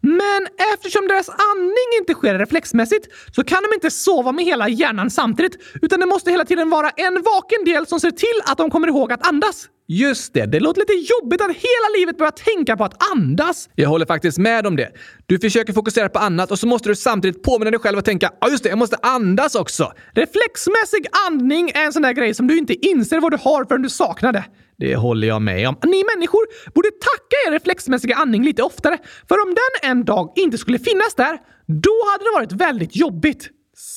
[0.00, 5.10] men eftersom deras andning inte sker reflexmässigt så kan de inte sova med hela hjärnan
[5.10, 8.70] samtidigt, utan det måste hela tiden vara en vaken del som ser till att de
[8.70, 9.68] kommer ihåg att andas.
[9.92, 13.68] Just det, det låter lite jobbigt att hela livet börja tänka på att andas.
[13.74, 14.88] Jag håller faktiskt med om det.
[15.26, 18.30] Du försöker fokusera på annat och så måste du samtidigt påminna dig själv att tänka
[18.40, 19.92] ja just det, jag måste andas också.
[20.14, 23.82] Reflexmässig andning är en sån där grej som du inte inser vad du har förrän
[23.82, 24.44] du saknar det.
[24.80, 25.76] Det håller jag med om.
[25.82, 26.40] Ni människor
[26.74, 31.14] borde tacka er reflexmässiga andning lite oftare, för om den en dag inte skulle finnas
[31.16, 33.50] där, då hade det varit väldigt jobbigt.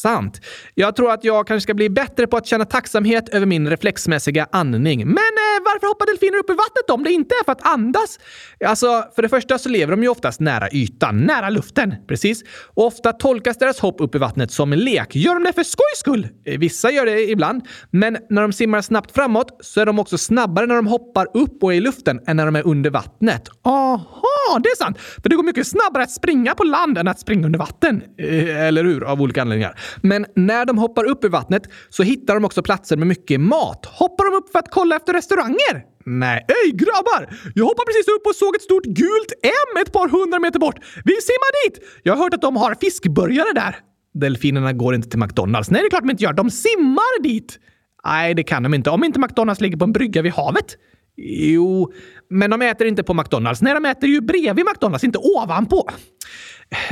[0.04, 0.42] Sant.
[0.76, 4.48] Jag tror att jag kanske ska bli bättre på att känna tacksamhet över min reflexmässiga
[4.52, 5.00] andning.
[5.00, 8.20] Men eh, varför hoppar delfiner upp i vattnet om det inte är för att andas?
[8.66, 11.96] Alltså, för det första så lever de ju oftast nära ytan, nära luften.
[12.08, 12.44] Precis.
[12.74, 15.16] Och ofta tolkas deras hopp upp i vattnet som en lek.
[15.16, 16.28] Gör de det för skojs skull?
[16.46, 17.68] Eh, vissa gör det ibland.
[17.92, 21.64] Men när de simmar snabbt framåt så är de också snabbare när de hoppar upp
[21.64, 23.50] och är i luften än när de är under vattnet.
[23.64, 24.98] Aha, det är sant!
[25.00, 28.04] För det går mycket snabbare att springa på land än att springa under vatten.
[28.18, 29.04] Eh, eller hur?
[29.04, 29.73] Av olika anledningar.
[30.02, 33.86] Men när de hoppar upp i vattnet så hittar de också platser med mycket mat.
[33.86, 35.84] Hoppar de upp för att kolla efter restauranger?
[36.06, 36.46] Nej.
[36.48, 37.22] Ey grabbar!
[37.56, 40.80] Jag hoppade precis upp och såg ett stort gult M ett par hundra meter bort.
[41.06, 41.80] Vi simmar dit!
[42.04, 43.76] Jag har hört att de har fiskburgare där.
[44.14, 45.70] Delfinerna går inte till McDonalds.
[45.72, 46.34] Nej, det är klart de inte gör.
[46.34, 47.60] De simmar dit!
[48.06, 48.90] Nej, det kan de inte.
[48.90, 50.78] Om inte McDonalds ligger på en brygga vid havet.
[51.18, 51.94] Jo,
[52.30, 53.62] men de äter inte på McDonalds.
[53.62, 55.90] Nej, de äter ju bredvid McDonalds, inte ovanpå.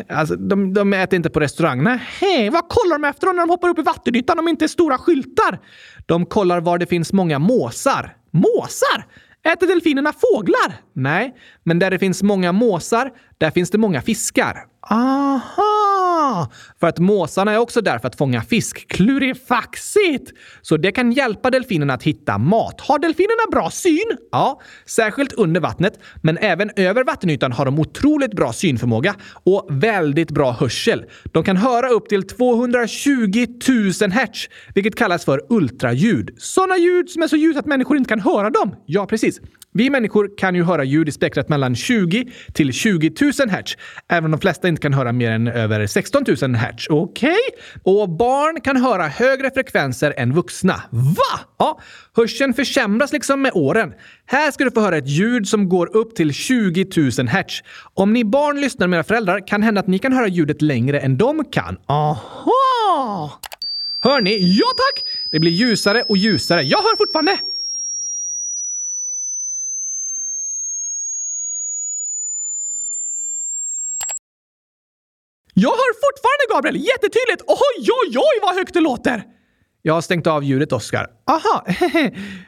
[0.09, 1.85] Alltså, de, de äter inte på restaurang.
[2.19, 4.97] Hej, vad kollar de efter när de hoppar upp i vattenytan om inte är stora
[4.97, 5.59] skyltar?
[6.05, 8.15] De kollar var det finns många måsar.
[8.31, 9.05] Måsar?
[9.43, 10.73] Äter delfinerna fåglar?
[10.93, 14.57] Nej, men där det finns många måsar, där finns det många fiskar.
[14.89, 15.70] Aha!
[16.79, 18.87] För att måsarna är också där för att fånga fisk.
[18.87, 20.31] Klurifaxigt!
[20.61, 22.81] Så det kan hjälpa delfinerna att hitta mat.
[22.81, 24.17] Har delfinerna bra syn?
[24.31, 30.31] Ja, särskilt under vattnet, men även över vattenytan har de otroligt bra synförmåga och väldigt
[30.31, 31.05] bra hörsel.
[31.31, 33.45] De kan höra upp till 220
[34.01, 36.35] 000 hertz, vilket kallas för ultraljud.
[36.37, 38.75] Sådana ljud som är så ljus att människor inte kan höra dem.
[38.85, 39.39] Ja, precis.
[39.73, 43.77] Vi människor kan ju höra ljud i spektrat mellan 20 till 20 000 hertz,
[44.09, 46.87] även om de flesta inte kan höra mer än över 16 000 hertz.
[46.89, 47.29] Okej?
[47.29, 47.93] Okay?
[47.93, 50.81] Och barn kan höra högre frekvenser än vuxna.
[50.89, 51.39] Va?
[51.57, 51.79] Ja,
[52.15, 53.93] hörseln försämras liksom med åren.
[54.25, 57.63] Här ska du få höra ett ljud som går upp till 20 000 hertz.
[57.93, 60.99] Om ni barn lyssnar med era föräldrar kan hända att ni kan höra ljudet längre
[60.99, 61.77] än de kan.
[61.85, 63.39] Aha!
[64.03, 64.37] Hör ni?
[64.59, 65.03] Ja tack!
[65.31, 66.61] Det blir ljusare och ljusare.
[66.61, 67.37] Jag hör fortfarande!
[75.53, 76.75] Jag hör fortfarande Gabriel!
[76.75, 77.43] Jättetydligt!
[77.47, 79.23] Oj, oj, oj vad högt det låter!
[79.81, 81.07] Jag har stängt av ljudet, Oskar.
[81.27, 81.65] Aha,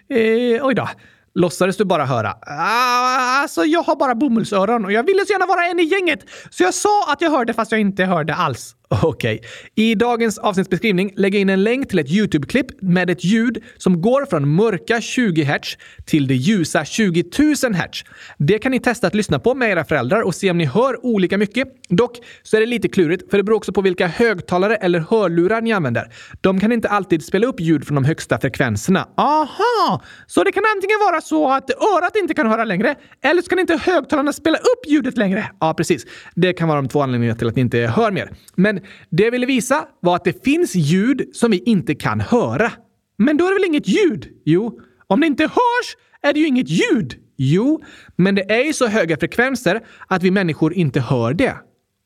[0.09, 0.89] eh, oj då.
[1.35, 2.33] Låtsades du bara höra?
[2.41, 6.19] Ah, alltså, jag har bara bomullsöron och jag ville så gärna vara en i gänget.
[6.49, 8.75] Så jag sa att jag hörde fast jag inte hörde alls.
[9.01, 9.35] Okej.
[9.35, 9.49] Okay.
[9.75, 14.01] I dagens avsnittsbeskrivning lägger jag in en länk till ett YouTube-klipp med ett ljud som
[14.01, 18.03] går från mörka 20 Hz till det ljusa 20 000 Hz.
[18.37, 21.05] Det kan ni testa att lyssna på med era föräldrar och se om ni hör
[21.05, 21.67] olika mycket.
[21.89, 25.61] Dock så är det lite klurigt, för det beror också på vilka högtalare eller hörlurar
[25.61, 26.11] ni använder.
[26.41, 29.07] De kan inte alltid spela upp ljud från de högsta frekvenserna.
[29.17, 30.01] Aha!
[30.27, 33.59] Så det kan antingen vara så att örat inte kan höra längre, eller så kan
[33.59, 35.49] inte högtalarna spela upp ljudet längre.
[35.59, 36.05] Ja, precis.
[36.35, 38.31] Det kan vara de två anledningarna till att ni inte hör mer.
[38.55, 38.79] Men
[39.09, 42.71] det jag ville visa var att det finns ljud som vi inte kan höra.
[43.17, 44.27] Men då är det väl inget ljud?
[44.45, 44.79] Jo.
[45.07, 47.23] Om det inte hörs är det ju inget ljud.
[47.37, 47.81] Jo,
[48.15, 51.55] men det är ju så höga frekvenser att vi människor inte hör det.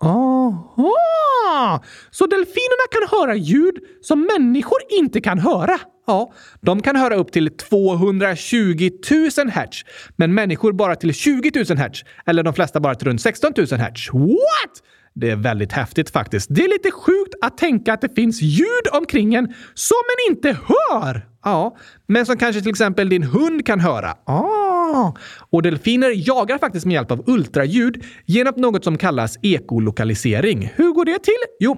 [0.03, 1.83] Aha!
[2.11, 5.79] Så delfinerna kan höra ljud som människor inte kan höra?
[6.07, 8.89] Ja, de kan höra upp till 220
[9.37, 9.81] 000 hertz,
[10.15, 12.03] men människor bara till 20 000 hertz.
[12.25, 14.13] Eller de flesta bara till runt 16 000 hertz.
[14.13, 14.83] What?
[15.19, 16.47] Det är väldigt häftigt faktiskt.
[16.49, 20.57] Det är lite sjukt att tänka att det finns ljud omkring en som en inte
[20.67, 21.27] hör.
[21.43, 21.77] Ja,
[22.07, 24.09] men som kanske till exempel din hund kan höra.
[24.25, 25.13] Ah.
[25.49, 30.71] Och delfiner jagar faktiskt med hjälp av ultraljud genom något som kallas ekolokalisering.
[30.75, 31.33] Hur går det till?
[31.59, 31.77] Jo,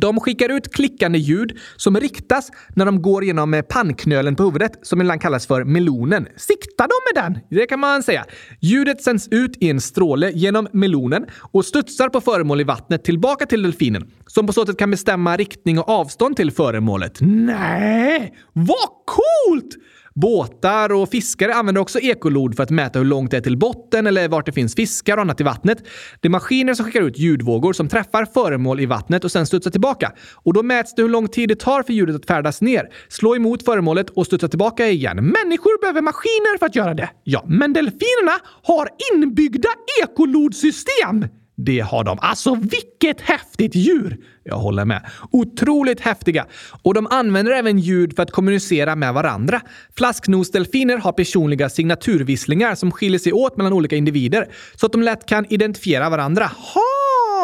[0.00, 5.00] de skickar ut klickande ljud som riktas när de går genom pannknölen på huvudet, som
[5.00, 6.28] ibland kallas för melonen.
[6.36, 7.58] Siktar de med den?
[7.58, 8.24] Det kan man säga.
[8.60, 13.46] Ljudet sänds ut i en stråle genom melonen och studsar på föremål i vattnet tillbaka
[13.46, 17.18] till delfinen, som på så sätt kan bestämma riktning och avstånd till föremålet.
[17.20, 19.74] Nej, vad coolt!
[20.20, 24.06] Båtar och fiskare använder också ekolod för att mäta hur långt det är till botten
[24.06, 25.78] eller vart det finns fiskar och annat i vattnet.
[26.20, 29.70] Det är maskiner som skickar ut ljudvågor som träffar föremål i vattnet och sen studsar
[29.70, 30.12] tillbaka.
[30.34, 33.36] Och då mäts det hur lång tid det tar för ljudet att färdas ner, slå
[33.36, 35.16] emot föremålet och studsa tillbaka igen.
[35.16, 37.10] Människor behöver maskiner för att göra det.
[37.24, 39.68] Ja, men delfinerna har inbyggda
[40.02, 41.24] ekolodsystem!
[41.56, 42.18] Det har de.
[42.20, 44.16] Alltså vilket häftigt djur!
[44.44, 45.06] Jag håller med.
[45.30, 46.46] Otroligt häftiga.
[46.82, 49.60] Och de använder även ljud för att kommunicera med varandra.
[49.96, 55.26] Flasknosdelfiner har personliga signaturvisslingar som skiljer sig åt mellan olika individer så att de lätt
[55.26, 56.44] kan identifiera varandra.
[56.44, 56.93] Ha!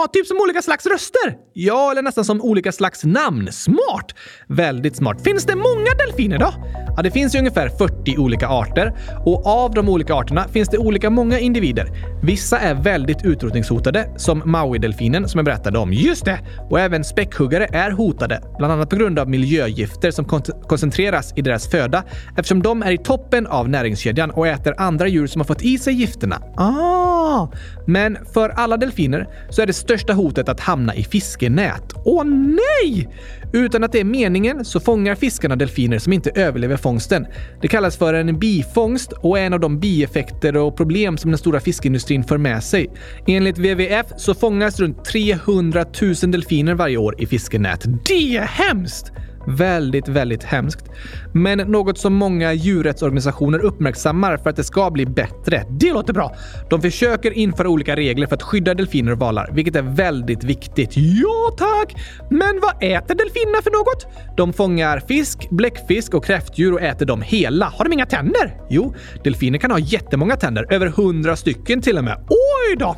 [0.07, 1.37] Typ som olika slags röster?
[1.53, 3.53] Ja, eller nästan som olika slags namn.
[3.53, 4.15] Smart!
[4.49, 5.25] Väldigt smart.
[5.25, 6.55] Finns det många delfiner då?
[6.97, 8.93] Ja, det finns ju ungefär 40 olika arter
[9.27, 11.89] och av de olika arterna finns det olika många individer.
[12.23, 15.93] Vissa är väldigt utrotningshotade, som Maui-delfinen som jag berättade om.
[15.93, 16.39] Just det!
[16.71, 21.43] Och även späckhuggare är hotade, bland annat på grund av miljögifter som kon koncentreras i
[21.43, 22.05] deras föda
[22.37, 25.79] eftersom de är i toppen av näringskedjan och äter andra djur som har fått i
[25.79, 26.43] sig gifterna.
[26.57, 27.49] Ah!
[27.87, 31.93] Men för alla delfiner så är det största hotet att hamna i fiskenät.
[32.05, 33.09] Åh nej!
[33.53, 37.27] Utan att det är meningen så fångar fiskarna delfiner som inte överlever fångsten.
[37.61, 41.39] Det kallas för en bifångst och är en av de bieffekter och problem som den
[41.39, 42.91] stora fiskindustrin för med sig.
[43.27, 47.85] Enligt WWF så fångas runt 300 000 delfiner varje år i fiskenät.
[48.07, 49.13] Det är hemskt!
[49.47, 50.85] Väldigt, väldigt hemskt.
[51.33, 55.65] Men något som många djurrättsorganisationer uppmärksammar för att det ska bli bättre.
[55.71, 56.35] Det låter bra!
[56.71, 60.91] De försöker införa olika regler för att skydda delfiner och valar, vilket är väldigt viktigt.
[60.97, 61.97] Ja, tack!
[62.31, 64.07] Men vad äter delfinerna för något?
[64.37, 67.67] De fångar fisk, bläckfisk och kräftdjur och äter dem hela.
[67.67, 68.61] Har de inga tänder?
[68.71, 72.27] Jo, delfiner kan ha jättemånga tänder, över hundra stycken till och med.
[72.29, 72.97] Oj då!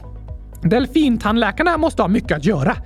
[0.63, 2.77] Delfintandläkarna måste ha mycket att göra.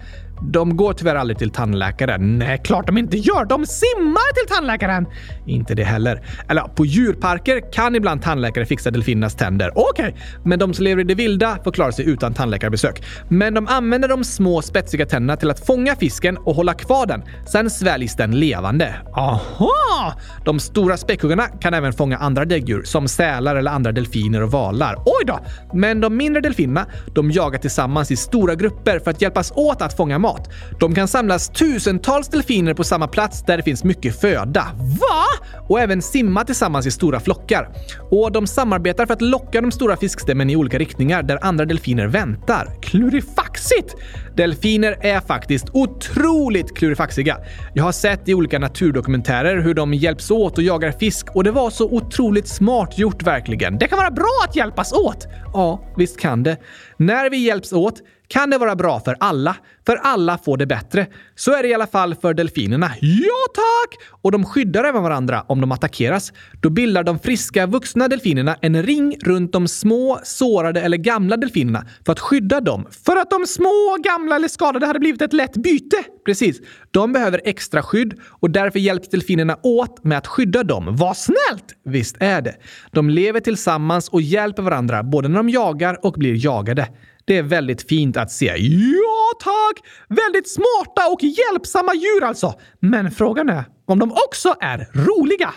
[0.42, 2.38] De går tyvärr aldrig till tandläkaren.
[2.38, 3.44] Nej, klart de inte gör.
[3.44, 5.06] De simmar till tandläkaren!
[5.46, 6.22] Inte det heller.
[6.48, 9.72] Eller på djurparker kan ibland tandläkare fixa delfinernas tänder.
[9.74, 10.20] Okej, okay.
[10.44, 13.02] men de som lever i det vilda får klara sig utan tandläkarbesök.
[13.28, 17.22] Men de använder de små spetsiga tänderna till att fånga fisken och hålla kvar den.
[17.46, 18.94] Sen sväljs den levande.
[19.16, 20.14] Aha!
[20.44, 24.96] De stora späckhuggarna kan även fånga andra däggdjur som sälar eller andra delfiner och valar.
[24.96, 25.38] Oj då!
[25.72, 29.96] Men de mindre delfinerna, de jagar tillsammans i stora grupper för att hjälpas åt att
[29.96, 30.50] fånga mat.
[30.80, 34.66] De kan samlas tusentals delfiner på samma plats där det finns mycket föda.
[34.76, 35.46] Va?
[35.68, 37.68] Och även simma tillsammans i stora flockar.
[38.10, 42.06] Och de samarbetar för att locka de stora fiskstämmen i olika riktningar där andra delfiner
[42.06, 42.68] väntar.
[42.82, 43.94] Klurifaxigt!
[44.36, 47.38] Delfiner är faktiskt otroligt klurifaxiga.
[47.74, 51.50] Jag har sett i olika naturdokumentärer hur de hjälps åt och jagar fisk och det
[51.50, 53.78] var så otroligt smart gjort verkligen.
[53.78, 55.26] Det kan vara bra att hjälpas åt!
[55.52, 56.56] Ja, visst kan det.
[56.96, 59.56] När vi hjälps åt kan det vara bra för alla,
[59.86, 61.06] för alla får det bättre.
[61.34, 62.90] Så är det i alla fall för delfinerna.
[63.00, 63.98] Ja tack!
[64.22, 66.32] Och de skyddar även varandra om de attackeras.
[66.60, 71.86] Då bildar de friska vuxna delfinerna en ring runt de små, sårade eller gamla delfinerna
[72.06, 72.86] för att skydda dem.
[73.04, 75.96] För att de små, gamla eller skadade hade blivit ett lätt byte.
[76.24, 76.60] Precis.
[76.90, 80.96] De behöver extra skydd och därför hjälps delfinerna åt med att skydda dem.
[80.96, 81.74] Vad snällt!
[81.84, 82.54] Visst är det.
[82.90, 86.88] De lever tillsammans och hjälper varandra både när de jagar och blir jagade.
[87.26, 88.46] Det är väldigt fint att se.
[88.56, 89.86] Ja, tack!
[90.08, 92.54] Väldigt smarta och hjälpsamma djur alltså.
[92.80, 95.54] Men frågan är om de också är roliga.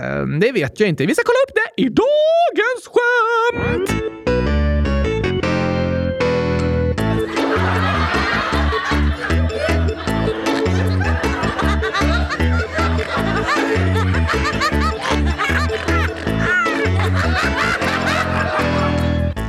[0.00, 1.06] Ehm, det vet jag inte.
[1.06, 4.27] Vi ska kolla upp det i dagens skämt!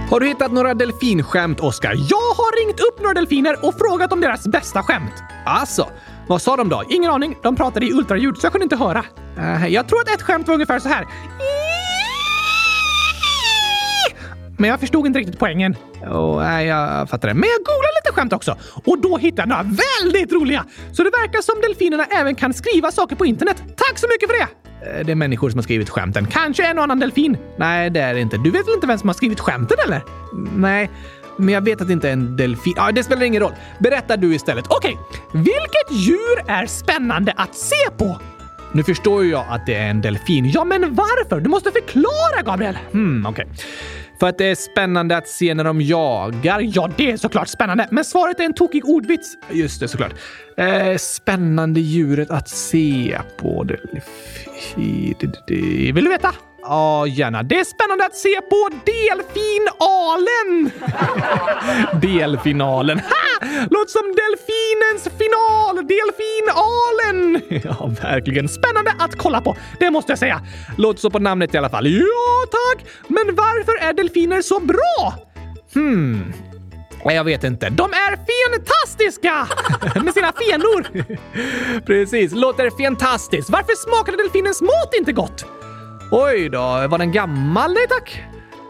[0.10, 1.94] Har du hittat några delfinskämt, Oskar?
[2.10, 5.14] Jag har ringt upp några delfiner och frågat om deras bästa skämt.
[5.46, 5.90] Alltså,
[6.28, 6.84] vad sa de då?
[6.90, 7.36] Ingen aning.
[7.44, 9.04] De pratade i ultraljud så jag kunde inte höra.
[9.38, 11.06] Uh, jag tror att ett skämt var ungefär så här.
[14.58, 15.76] Men jag förstod inte riktigt poängen.
[16.02, 17.34] Oh, nej, eh, jag fattar det.
[17.34, 19.64] Men jag googlade lite skämt också och då hittade jag några
[20.04, 20.66] väldigt roliga.
[20.92, 23.58] Så det verkar som delfinerna även kan skriva saker på internet.
[23.58, 24.69] Tack så mycket för det!
[24.82, 26.26] Eh, det är människor som har skrivit skämten.
[26.26, 27.38] Kanske en och annan delfin?
[27.58, 28.38] Nej, det är det inte.
[28.38, 30.02] Du vet väl inte vem som har skrivit skämten eller?
[30.56, 30.90] Nej,
[31.38, 32.74] men jag vet att det inte är en delfin.
[32.76, 33.54] Ja, det spelar ingen roll.
[33.80, 34.66] Berätta du istället.
[34.70, 35.42] Okej, okay.
[35.42, 38.20] vilket djur är spännande att se på?
[38.72, 40.52] Nu förstår ju jag att det är en delfin.
[40.54, 41.40] Ja, men varför?
[41.40, 42.78] Du måste förklara, Gabriel!
[42.92, 43.46] Hmm, okej.
[43.46, 43.58] Okay.
[44.20, 46.62] För att det är spännande att se när de jagar.
[46.64, 47.88] Ja, det är såklart spännande.
[47.92, 49.34] Men svaret är en tokig ordvits.
[49.52, 50.14] Just det, såklart.
[50.58, 53.68] Eh, spännande djuret att se på.
[54.76, 56.34] Vill du veta?
[56.70, 57.44] Ja, gärna.
[57.44, 60.72] Det är spännande att se på delfinalen!
[62.02, 63.00] delfinalen.
[63.00, 63.48] Ha!
[63.70, 65.88] Låter som delfinens final!
[65.88, 67.42] Delfinalen!
[67.64, 68.50] ja, verkligen.
[68.50, 69.56] Spännande att kolla på.
[69.80, 70.42] Det måste jag säga.
[70.78, 71.88] Låter så på namnet i alla fall.
[71.88, 72.86] Ja, tack!
[73.08, 75.14] Men varför är delfiner så bra?
[75.74, 76.34] Hmm.
[77.04, 77.70] Jag vet inte.
[77.70, 78.20] De är
[78.90, 79.48] fantastiska!
[80.04, 80.88] Med sina fenor!
[81.86, 83.50] Precis, låter fantastiskt.
[83.50, 85.46] Varför smakade delfinens mat inte gott?
[86.12, 87.74] Oj då, var den gammal?
[87.74, 88.24] Nej tack.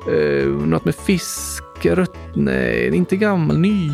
[0.07, 1.63] Uh, något med fisk?
[1.81, 2.15] Rött?
[2.33, 3.57] Nej, inte gammal.
[3.57, 3.89] Ny?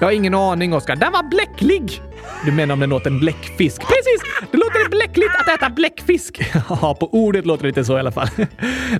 [0.00, 0.96] Jag har ingen aning, Oskar.
[0.96, 2.02] Den var bläcklig!
[2.44, 3.80] Du menar om den åt en bläckfisk?
[3.80, 4.22] Precis!
[4.50, 6.52] Det låter bläckligt att äta bläckfisk.
[6.68, 8.28] Ja, på ordet låter det lite så i alla fall.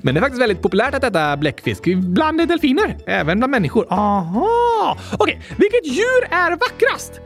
[0.03, 1.85] Men det är faktiskt väldigt populärt att äta bläckfisk.
[1.97, 2.99] Bland delfiner.
[3.07, 3.87] Även bland människor.
[3.91, 4.99] Aha!
[5.13, 5.57] Okej, okay.
[5.57, 7.21] vilket djur är vackrast?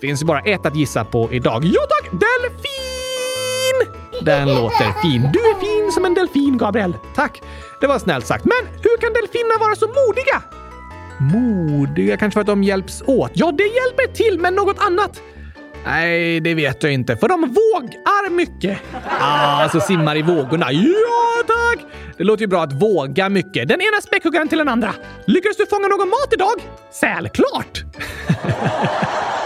[0.00, 1.64] Finns bara ett att gissa på idag.
[1.64, 2.10] Ja tack!
[2.10, 4.05] Delfin!
[4.20, 5.30] Den låter fin.
[5.32, 6.94] Du är fin som en delfin, Gabriel.
[7.14, 7.42] Tack.
[7.80, 8.44] Det var snällt sagt.
[8.44, 10.42] Men hur kan delfinerna vara så modiga?
[11.18, 12.16] Modiga?
[12.16, 13.30] Kanske för att de hjälps åt?
[13.34, 15.20] Ja, det hjälper till, men något annat?
[15.84, 17.16] Nej, det vet jag inte.
[17.16, 18.78] För de vågar mycket.
[19.20, 20.72] Ah, alltså simmar i vågorna.
[20.72, 21.86] Ja, tack!
[22.16, 23.68] Det låter ju bra att våga mycket.
[23.68, 24.94] Den ena späckhuggaren till den andra.
[25.26, 26.62] Lyckades du fånga någon mat idag?
[26.92, 27.84] Sälklart!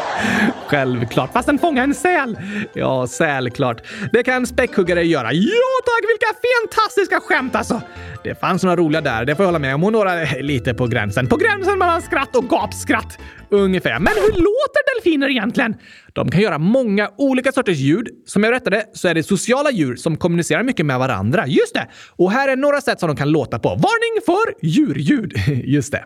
[0.66, 1.32] Självklart.
[1.32, 2.38] Fast den fångar en säl.
[2.72, 3.82] Ja, sälklart.
[4.12, 5.32] Det kan späckhuggare göra.
[5.32, 7.80] Ja tack, vilka fantastiska skämt alltså!
[8.24, 9.84] Det fanns några roliga där, det får jag hålla med om.
[9.84, 11.26] Och några lite på gränsen.
[11.26, 13.18] På gränsen mellan skratt och gapskratt.
[13.50, 13.98] Ungefär.
[13.98, 15.74] Men hur låter delfiner egentligen?
[16.12, 18.08] De kan göra många olika sorters ljud.
[18.26, 21.46] Som jag berättade så är det sociala djur som kommunicerar mycket med varandra.
[21.46, 21.86] Just det!
[22.16, 23.68] Och här är några sätt som de kan låta på.
[23.68, 25.32] Varning för djurljud.
[25.64, 26.04] Just det.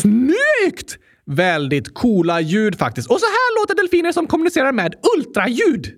[0.00, 0.98] Snyggt!
[1.26, 3.10] Väldigt coola ljud faktiskt.
[3.10, 5.96] Och så här låter delfiner som kommunicerar med ultraljud.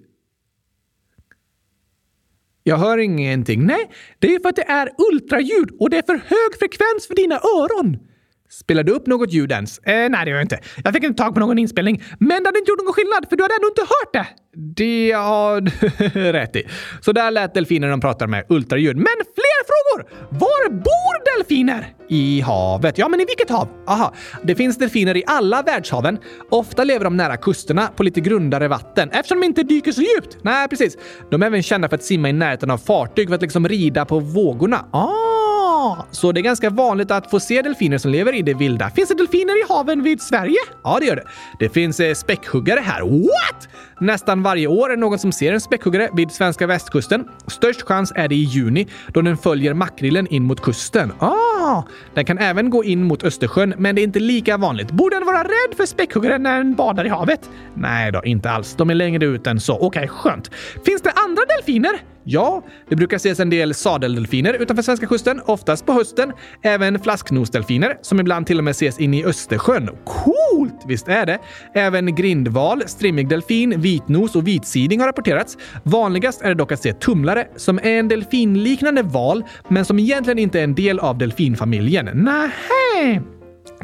[2.63, 3.67] Jag hör ingenting.
[3.67, 7.15] Nej, det är för att det är ultraljud och det är för hög frekvens för
[7.15, 7.99] dina öron.
[8.51, 9.79] Spelar du upp något ljud ens?
[9.79, 10.59] Eh, nej, det gör jag inte.
[10.85, 12.03] Jag fick inte tag på någon inspelning.
[12.19, 14.27] Men det hade inte gjort någon skillnad, för du hade ändå inte hört det.
[14.77, 15.71] Det har du
[16.33, 16.63] rätt i.
[17.01, 18.97] Så där lät delfiner när de pratar med ultraljud.
[18.97, 19.17] Men
[20.31, 21.95] var bor delfiner?
[22.09, 22.99] I havet.
[22.99, 23.69] Ja, men i vilket hav?
[23.87, 24.13] Aha.
[24.43, 26.19] Det finns delfiner i alla världshaven.
[26.51, 30.39] Ofta lever de nära kusterna på lite grundare vatten eftersom de inte dyker så djupt.
[30.43, 30.97] Nej, precis.
[31.31, 34.05] De är även kända för att simma i närheten av fartyg för att liksom rida
[34.05, 34.85] på vågorna.
[34.91, 38.91] Ah, så det är ganska vanligt att få se delfiner som lever i det vilda.
[38.91, 40.59] Finns det delfiner i haven vid Sverige?
[40.85, 41.25] Ja, det gör det.
[41.59, 43.01] Det finns eh, späckhuggare här.
[43.03, 43.69] What?
[44.03, 47.29] Nästan varje år är det någon som ser en späckhuggare vid svenska västkusten.
[47.47, 51.13] Störst chans är det i juni då den följer makrillen in mot kusten.
[51.19, 51.83] Ah,
[52.15, 54.91] den kan även gå in mot Östersjön, men det är inte lika vanligt.
[54.91, 57.51] Borde den vara rädd för späckhuggare när den badar i havet?
[57.75, 58.75] Nej då, inte alls.
[58.75, 59.75] De är längre ut än så.
[59.75, 60.51] Okej, okay, skönt.
[60.85, 62.01] Finns det andra delfiner?
[62.25, 66.33] Ja, det brukar ses en del sadeldelfiner utanför svenska kusten, oftast på hösten.
[66.63, 69.91] Även flasknosdelfiner, som ibland till och med ses in i Östersjön.
[70.05, 70.83] Coolt!
[70.87, 71.39] Visst är det?
[71.75, 75.59] Även grindval, strimmig delfin, vitnos och vitsiding har rapporterats.
[75.83, 80.39] Vanligast är det dock att se tumlare, som är en delfinliknande val, men som egentligen
[80.39, 82.07] inte är en del av delfinfamiljen.
[82.07, 83.23] Nähä!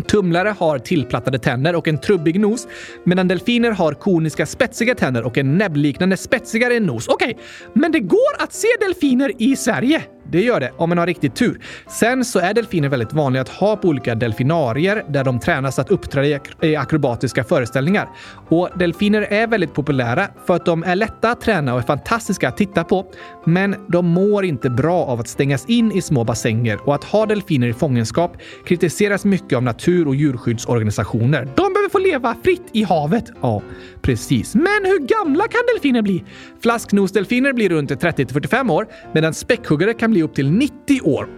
[0.07, 2.69] Tumlare har tillplattade tänder och en trubbig nos,
[3.05, 7.09] medan delfiner har koniska spetsiga tänder och en näbbliknande spetsigare nos.
[7.09, 10.03] Okej, okay, men det går att se delfiner i Sverige.
[10.31, 11.61] Det gör det, om man har riktigt tur.
[11.87, 15.91] Sen så är delfiner väldigt vanliga att ha på olika delfinarier där de tränas att
[15.91, 18.09] uppträda i akrobatiska föreställningar.
[18.49, 22.49] Och delfiner är väldigt populära för att de är lätta att träna och är fantastiska
[22.49, 23.07] att titta på.
[23.45, 27.27] Men de mår inte bra av att stängas in i små bassänger och att ha
[27.27, 31.49] delfiner i fångenskap kritiseras mycket av natur och djurskyddsorganisationer.
[31.57, 33.25] De kommer få leva fritt i havet.
[33.43, 33.63] Ja,
[34.03, 34.55] precis.
[34.55, 36.25] Men hur gamla kan delfiner bli?
[36.63, 41.29] Flasknosdelfiner blir runt 30-45 år medan späckhuggare kan bli bli upp till 90 år.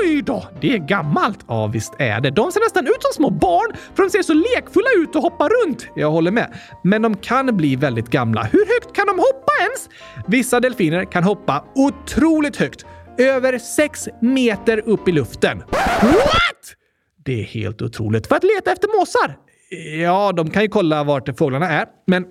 [0.00, 0.44] Oj då!
[0.60, 1.38] Det är gammalt.
[1.48, 2.30] Ja, visst är det.
[2.30, 5.48] De ser nästan ut som små barn för de ser så lekfulla ut och hoppar
[5.48, 5.86] runt.
[5.96, 6.54] Jag håller med.
[6.84, 8.42] Men de kan bli väldigt gamla.
[8.42, 9.88] Hur högt kan de hoppa ens?
[10.28, 12.84] Vissa delfiner kan hoppa otroligt högt.
[13.18, 15.58] Över 6 meter upp i luften.
[16.00, 16.76] What?
[17.24, 18.26] Det är helt otroligt.
[18.26, 19.49] För att leta efter måsar?
[20.00, 22.24] Ja, de kan ju kolla vart fåglarna är, men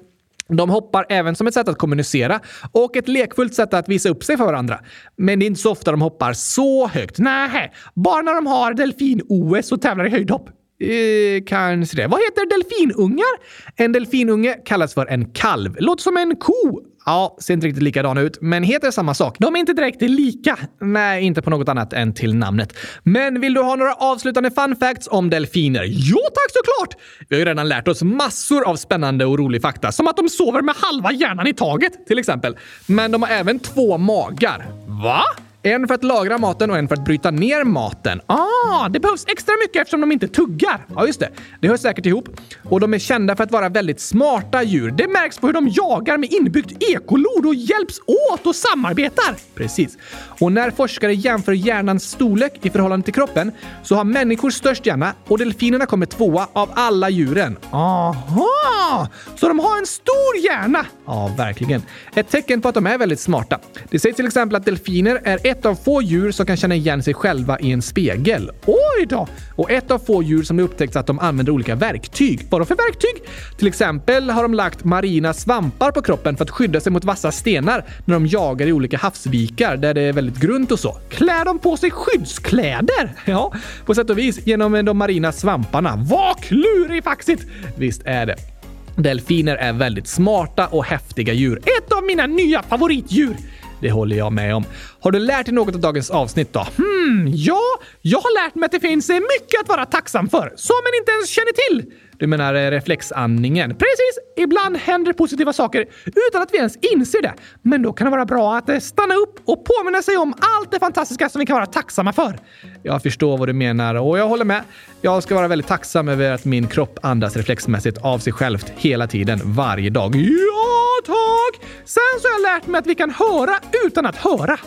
[0.48, 2.40] de hoppar även som ett sätt att kommunicera
[2.72, 4.80] och ett lekfullt sätt att visa upp sig för varandra.
[5.18, 7.20] Men det är inte så ofta de hoppar så högt.
[7.20, 10.50] Nej, bara när de har delfin-OS och tävlar i höjdhopp.
[10.82, 12.08] Eh, kanske det.
[12.08, 13.38] Vad heter delfinungar?
[13.76, 15.76] En delfinunge kallas för en kalv.
[15.80, 16.82] Låter som en ko.
[17.06, 19.36] Ja, ser inte riktigt likadana ut, men heter samma sak.
[19.40, 20.58] De är inte direkt lika.
[20.82, 22.74] Nej, inte på något annat än till namnet.
[23.04, 25.84] Men vill du ha några avslutande fun facts om delfiner?
[25.88, 27.02] Jo tack såklart!
[27.30, 30.30] Vi har ju redan lärt oss massor av spännande och rolig fakta, som att de
[30.30, 32.58] sover med halva hjärnan i taget till exempel.
[32.86, 34.66] Men de har även två magar.
[35.04, 35.24] Va?
[35.64, 38.22] En för att lagra maten och en för att bryta ner maten.
[38.26, 40.86] Ah, det behövs extra mycket eftersom de inte tuggar.
[40.96, 41.30] Ja, just det.
[41.62, 42.30] Det hör säkert ihop.
[42.64, 44.92] Och de är kända för att vara väldigt smarta djur.
[44.92, 48.00] Det märks på hur de jagar med inbyggt ekolod och hjälps
[48.34, 49.36] åt och samarbetar.
[49.56, 49.98] Precis.
[50.40, 53.52] Och när forskare jämför hjärnans storlek i förhållande till kroppen
[53.84, 57.58] så har människor störst hjärna och delfinerna kommer tvåa av alla djuren.
[57.72, 59.08] Aha!
[59.36, 60.86] Så de har en stor hjärna!
[61.10, 61.82] Ja, verkligen.
[62.16, 63.60] Ett tecken på att de är väldigt smarta.
[63.90, 67.04] Det sägs till exempel att delfiner är ett av få djur som kan känna igen
[67.04, 68.52] sig själva i en spegel.
[68.66, 69.28] Oj då!
[69.56, 72.48] Och ett av få djur som det upptäckts att de använder olika verktyg.
[72.50, 73.30] Vad för verktyg?
[73.58, 77.32] Till exempel har de lagt marina svampar på kroppen för att skydda sig mot vassa
[77.32, 80.98] stenar när de jagar i olika havsvikar där det är väldigt grunt och så.
[81.10, 83.16] Klär de på sig skyddskläder?
[83.26, 83.54] Ja,
[83.86, 86.06] på sätt och vis genom de marina svamparna.
[86.10, 87.44] Vad klurifaxigt!
[87.78, 88.59] Visst är det.
[89.02, 91.58] Delfiner är väldigt smarta och häftiga djur.
[91.58, 93.36] Ett av mina nya favoritdjur!
[93.82, 94.64] Det håller jag med om.
[95.00, 96.68] Har du lärt dig något av dagens avsnitt då?
[96.78, 97.62] Hmm, ja,
[98.02, 101.12] jag har lärt mig att det finns mycket att vara tacksam för, som man inte
[101.12, 101.94] ens känner till.
[102.20, 103.70] Du menar eh, reflexandningen?
[103.70, 104.20] Precis!
[104.38, 107.34] Ibland händer positiva saker utan att vi ens inser det.
[107.62, 110.72] Men då kan det vara bra att eh, stanna upp och påminna sig om allt
[110.72, 112.40] det fantastiska som vi kan vara tacksamma för.
[112.84, 114.64] Jag förstår vad du menar och jag håller med.
[115.02, 119.08] Jag ska vara väldigt tacksam över att min kropp andas reflexmässigt av sig självt hela
[119.08, 120.16] tiden, varje dag.
[120.16, 121.68] Ja, tack!
[121.86, 123.56] Sen så har jag lärt mig att vi kan höra
[123.86, 124.60] utan att höra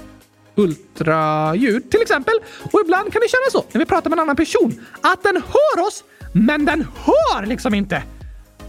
[0.54, 2.34] ultraljud till exempel.
[2.72, 4.80] Och ibland kan det kännas så när vi pratar med en annan person.
[5.00, 8.02] Att den hör oss men den hör liksom inte.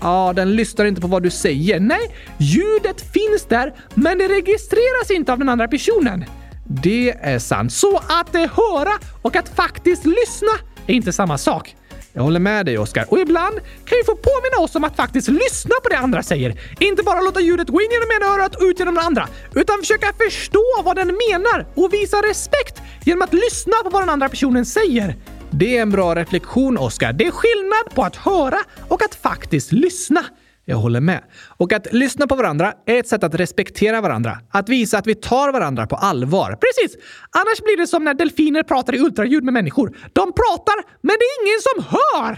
[0.01, 1.80] Ja, den lyssnar inte på vad du säger.
[1.80, 6.26] Nej, ljudet finns där, men det registreras inte av den andra personen.
[6.68, 7.74] Det är sant.
[7.74, 10.51] Så att eh, höra och att faktiskt lyssna
[10.88, 11.76] är inte samma sak.
[12.16, 13.05] Jag håller med dig, Oskar.
[13.09, 16.59] Och ibland kan vi få påminna oss om att faktiskt lyssna på det andra säger.
[16.80, 19.80] Inte bara låta ljudet gå in genom ena örat och ut genom det andra, utan
[19.80, 24.30] försöka förstå vad den menar och visa respekt genom att lyssna på vad den andra
[24.30, 25.16] personen säger.
[25.56, 27.14] Det är en bra reflektion, Oskar.
[27.14, 30.26] Det är skillnad på att höra och att faktiskt lyssna.
[30.66, 31.24] Jag håller med.
[31.58, 34.38] Och att lyssna på varandra är ett sätt att respektera varandra.
[34.49, 36.58] Att visa att vi tar varandra på allvar.
[36.62, 36.97] Precis!
[37.32, 39.97] Annars blir det som när delfiner pratar i ultraljud med människor.
[40.14, 42.38] De pratar, men det är ingen som hör!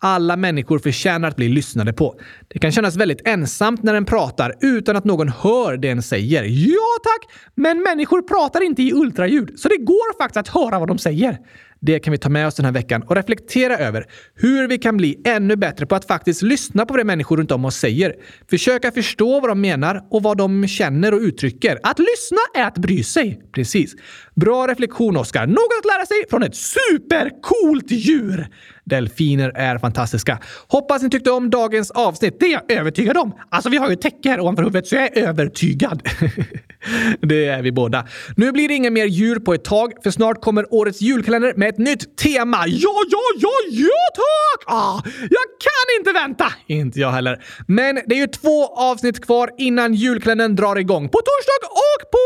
[0.00, 2.20] Alla människor förtjänar att bli lyssnade på.
[2.48, 6.42] Det kan kännas väldigt ensamt när en pratar utan att någon hör det en säger.
[6.44, 7.32] Ja tack!
[7.54, 11.38] Men människor pratar inte i ultraljud, så det går faktiskt att höra vad de säger.
[11.86, 14.96] Det kan vi ta med oss den här veckan och reflektera över hur vi kan
[14.96, 18.14] bli ännu bättre på att faktiskt lyssna på vad människor runt om oss säger.
[18.50, 21.78] Försöka förstå vad de menar och vad de känner och uttrycker.
[21.82, 23.40] Att lyssna är att bry sig.
[23.52, 23.94] Precis.
[24.34, 25.46] Bra reflektion, Oskar.
[25.46, 28.48] Något att lära sig från ett supercoolt djur.
[28.84, 30.38] Delfiner är fantastiska.
[30.68, 32.36] Hoppas ni tyckte om dagens avsnitt.
[32.40, 33.32] Det är jag övertygad om.
[33.48, 36.02] Alltså, vi har ju ett täcke här ovanför huvudet, så jag är övertygad.
[37.20, 38.06] det är vi båda.
[38.36, 41.68] Nu blir det inga mer djur på ett tag, för snart kommer årets julkalender med
[41.68, 42.64] ett nytt tema.
[42.66, 44.74] Ja, ja, ja, ja tack!
[44.74, 46.46] Ah, jag kan inte vänta!
[46.66, 47.44] Inte jag heller.
[47.66, 51.08] Men det är ju två avsnitt kvar innan julkalendern drar igång.
[51.08, 52.18] På torsdag och på...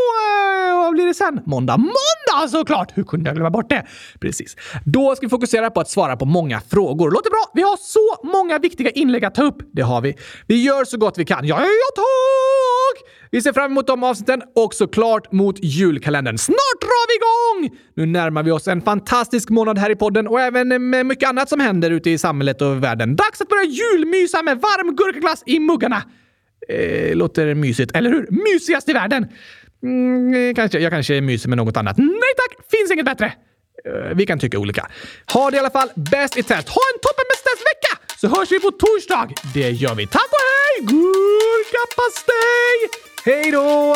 [0.71, 1.41] Eh, vad blir det sen?
[1.45, 1.77] Måndag.
[1.77, 2.91] Måndag såklart!
[2.97, 3.85] Hur kunde jag glömma bort det?
[4.19, 4.55] Precis.
[4.85, 7.11] Då ska vi fokusera på att svara på många frågor.
[7.11, 7.51] Låter bra!
[7.53, 9.57] Vi har så många viktiga inlägg att ta upp.
[9.73, 10.17] Det har vi.
[10.47, 11.47] Vi gör så gott vi kan.
[11.47, 12.60] Ja, ja, ja tack!
[13.31, 16.37] Vi ser fram emot de avsnitten och såklart mot julkalendern.
[16.37, 17.79] Snart drar vi igång!
[17.95, 21.49] Nu närmar vi oss en fantastisk månad här i podden och även med mycket annat
[21.49, 23.15] som händer ute i samhället och världen.
[23.15, 26.03] Dags att börja julmysa med varm gurkaglass i muggarna.
[26.69, 28.27] Eh, låter mysigt, eller hur?
[28.29, 29.27] Mysigast i världen!
[29.83, 31.97] Mm, eh, kanske, jag kanske myser med något annat.
[31.97, 32.57] Nej tack!
[32.71, 33.33] Finns inget bättre!
[33.85, 34.87] Eh, vi kan tycka olika.
[35.33, 36.69] Ha det i alla fall bäst i test.
[36.69, 38.01] Ha en toppen test-vecka!
[38.21, 39.29] så hörs vi på torsdag.
[39.53, 40.07] Det gör vi.
[40.07, 40.85] Tack och hej!
[40.85, 42.31] Gurkapastej!
[43.25, 43.95] Hej då!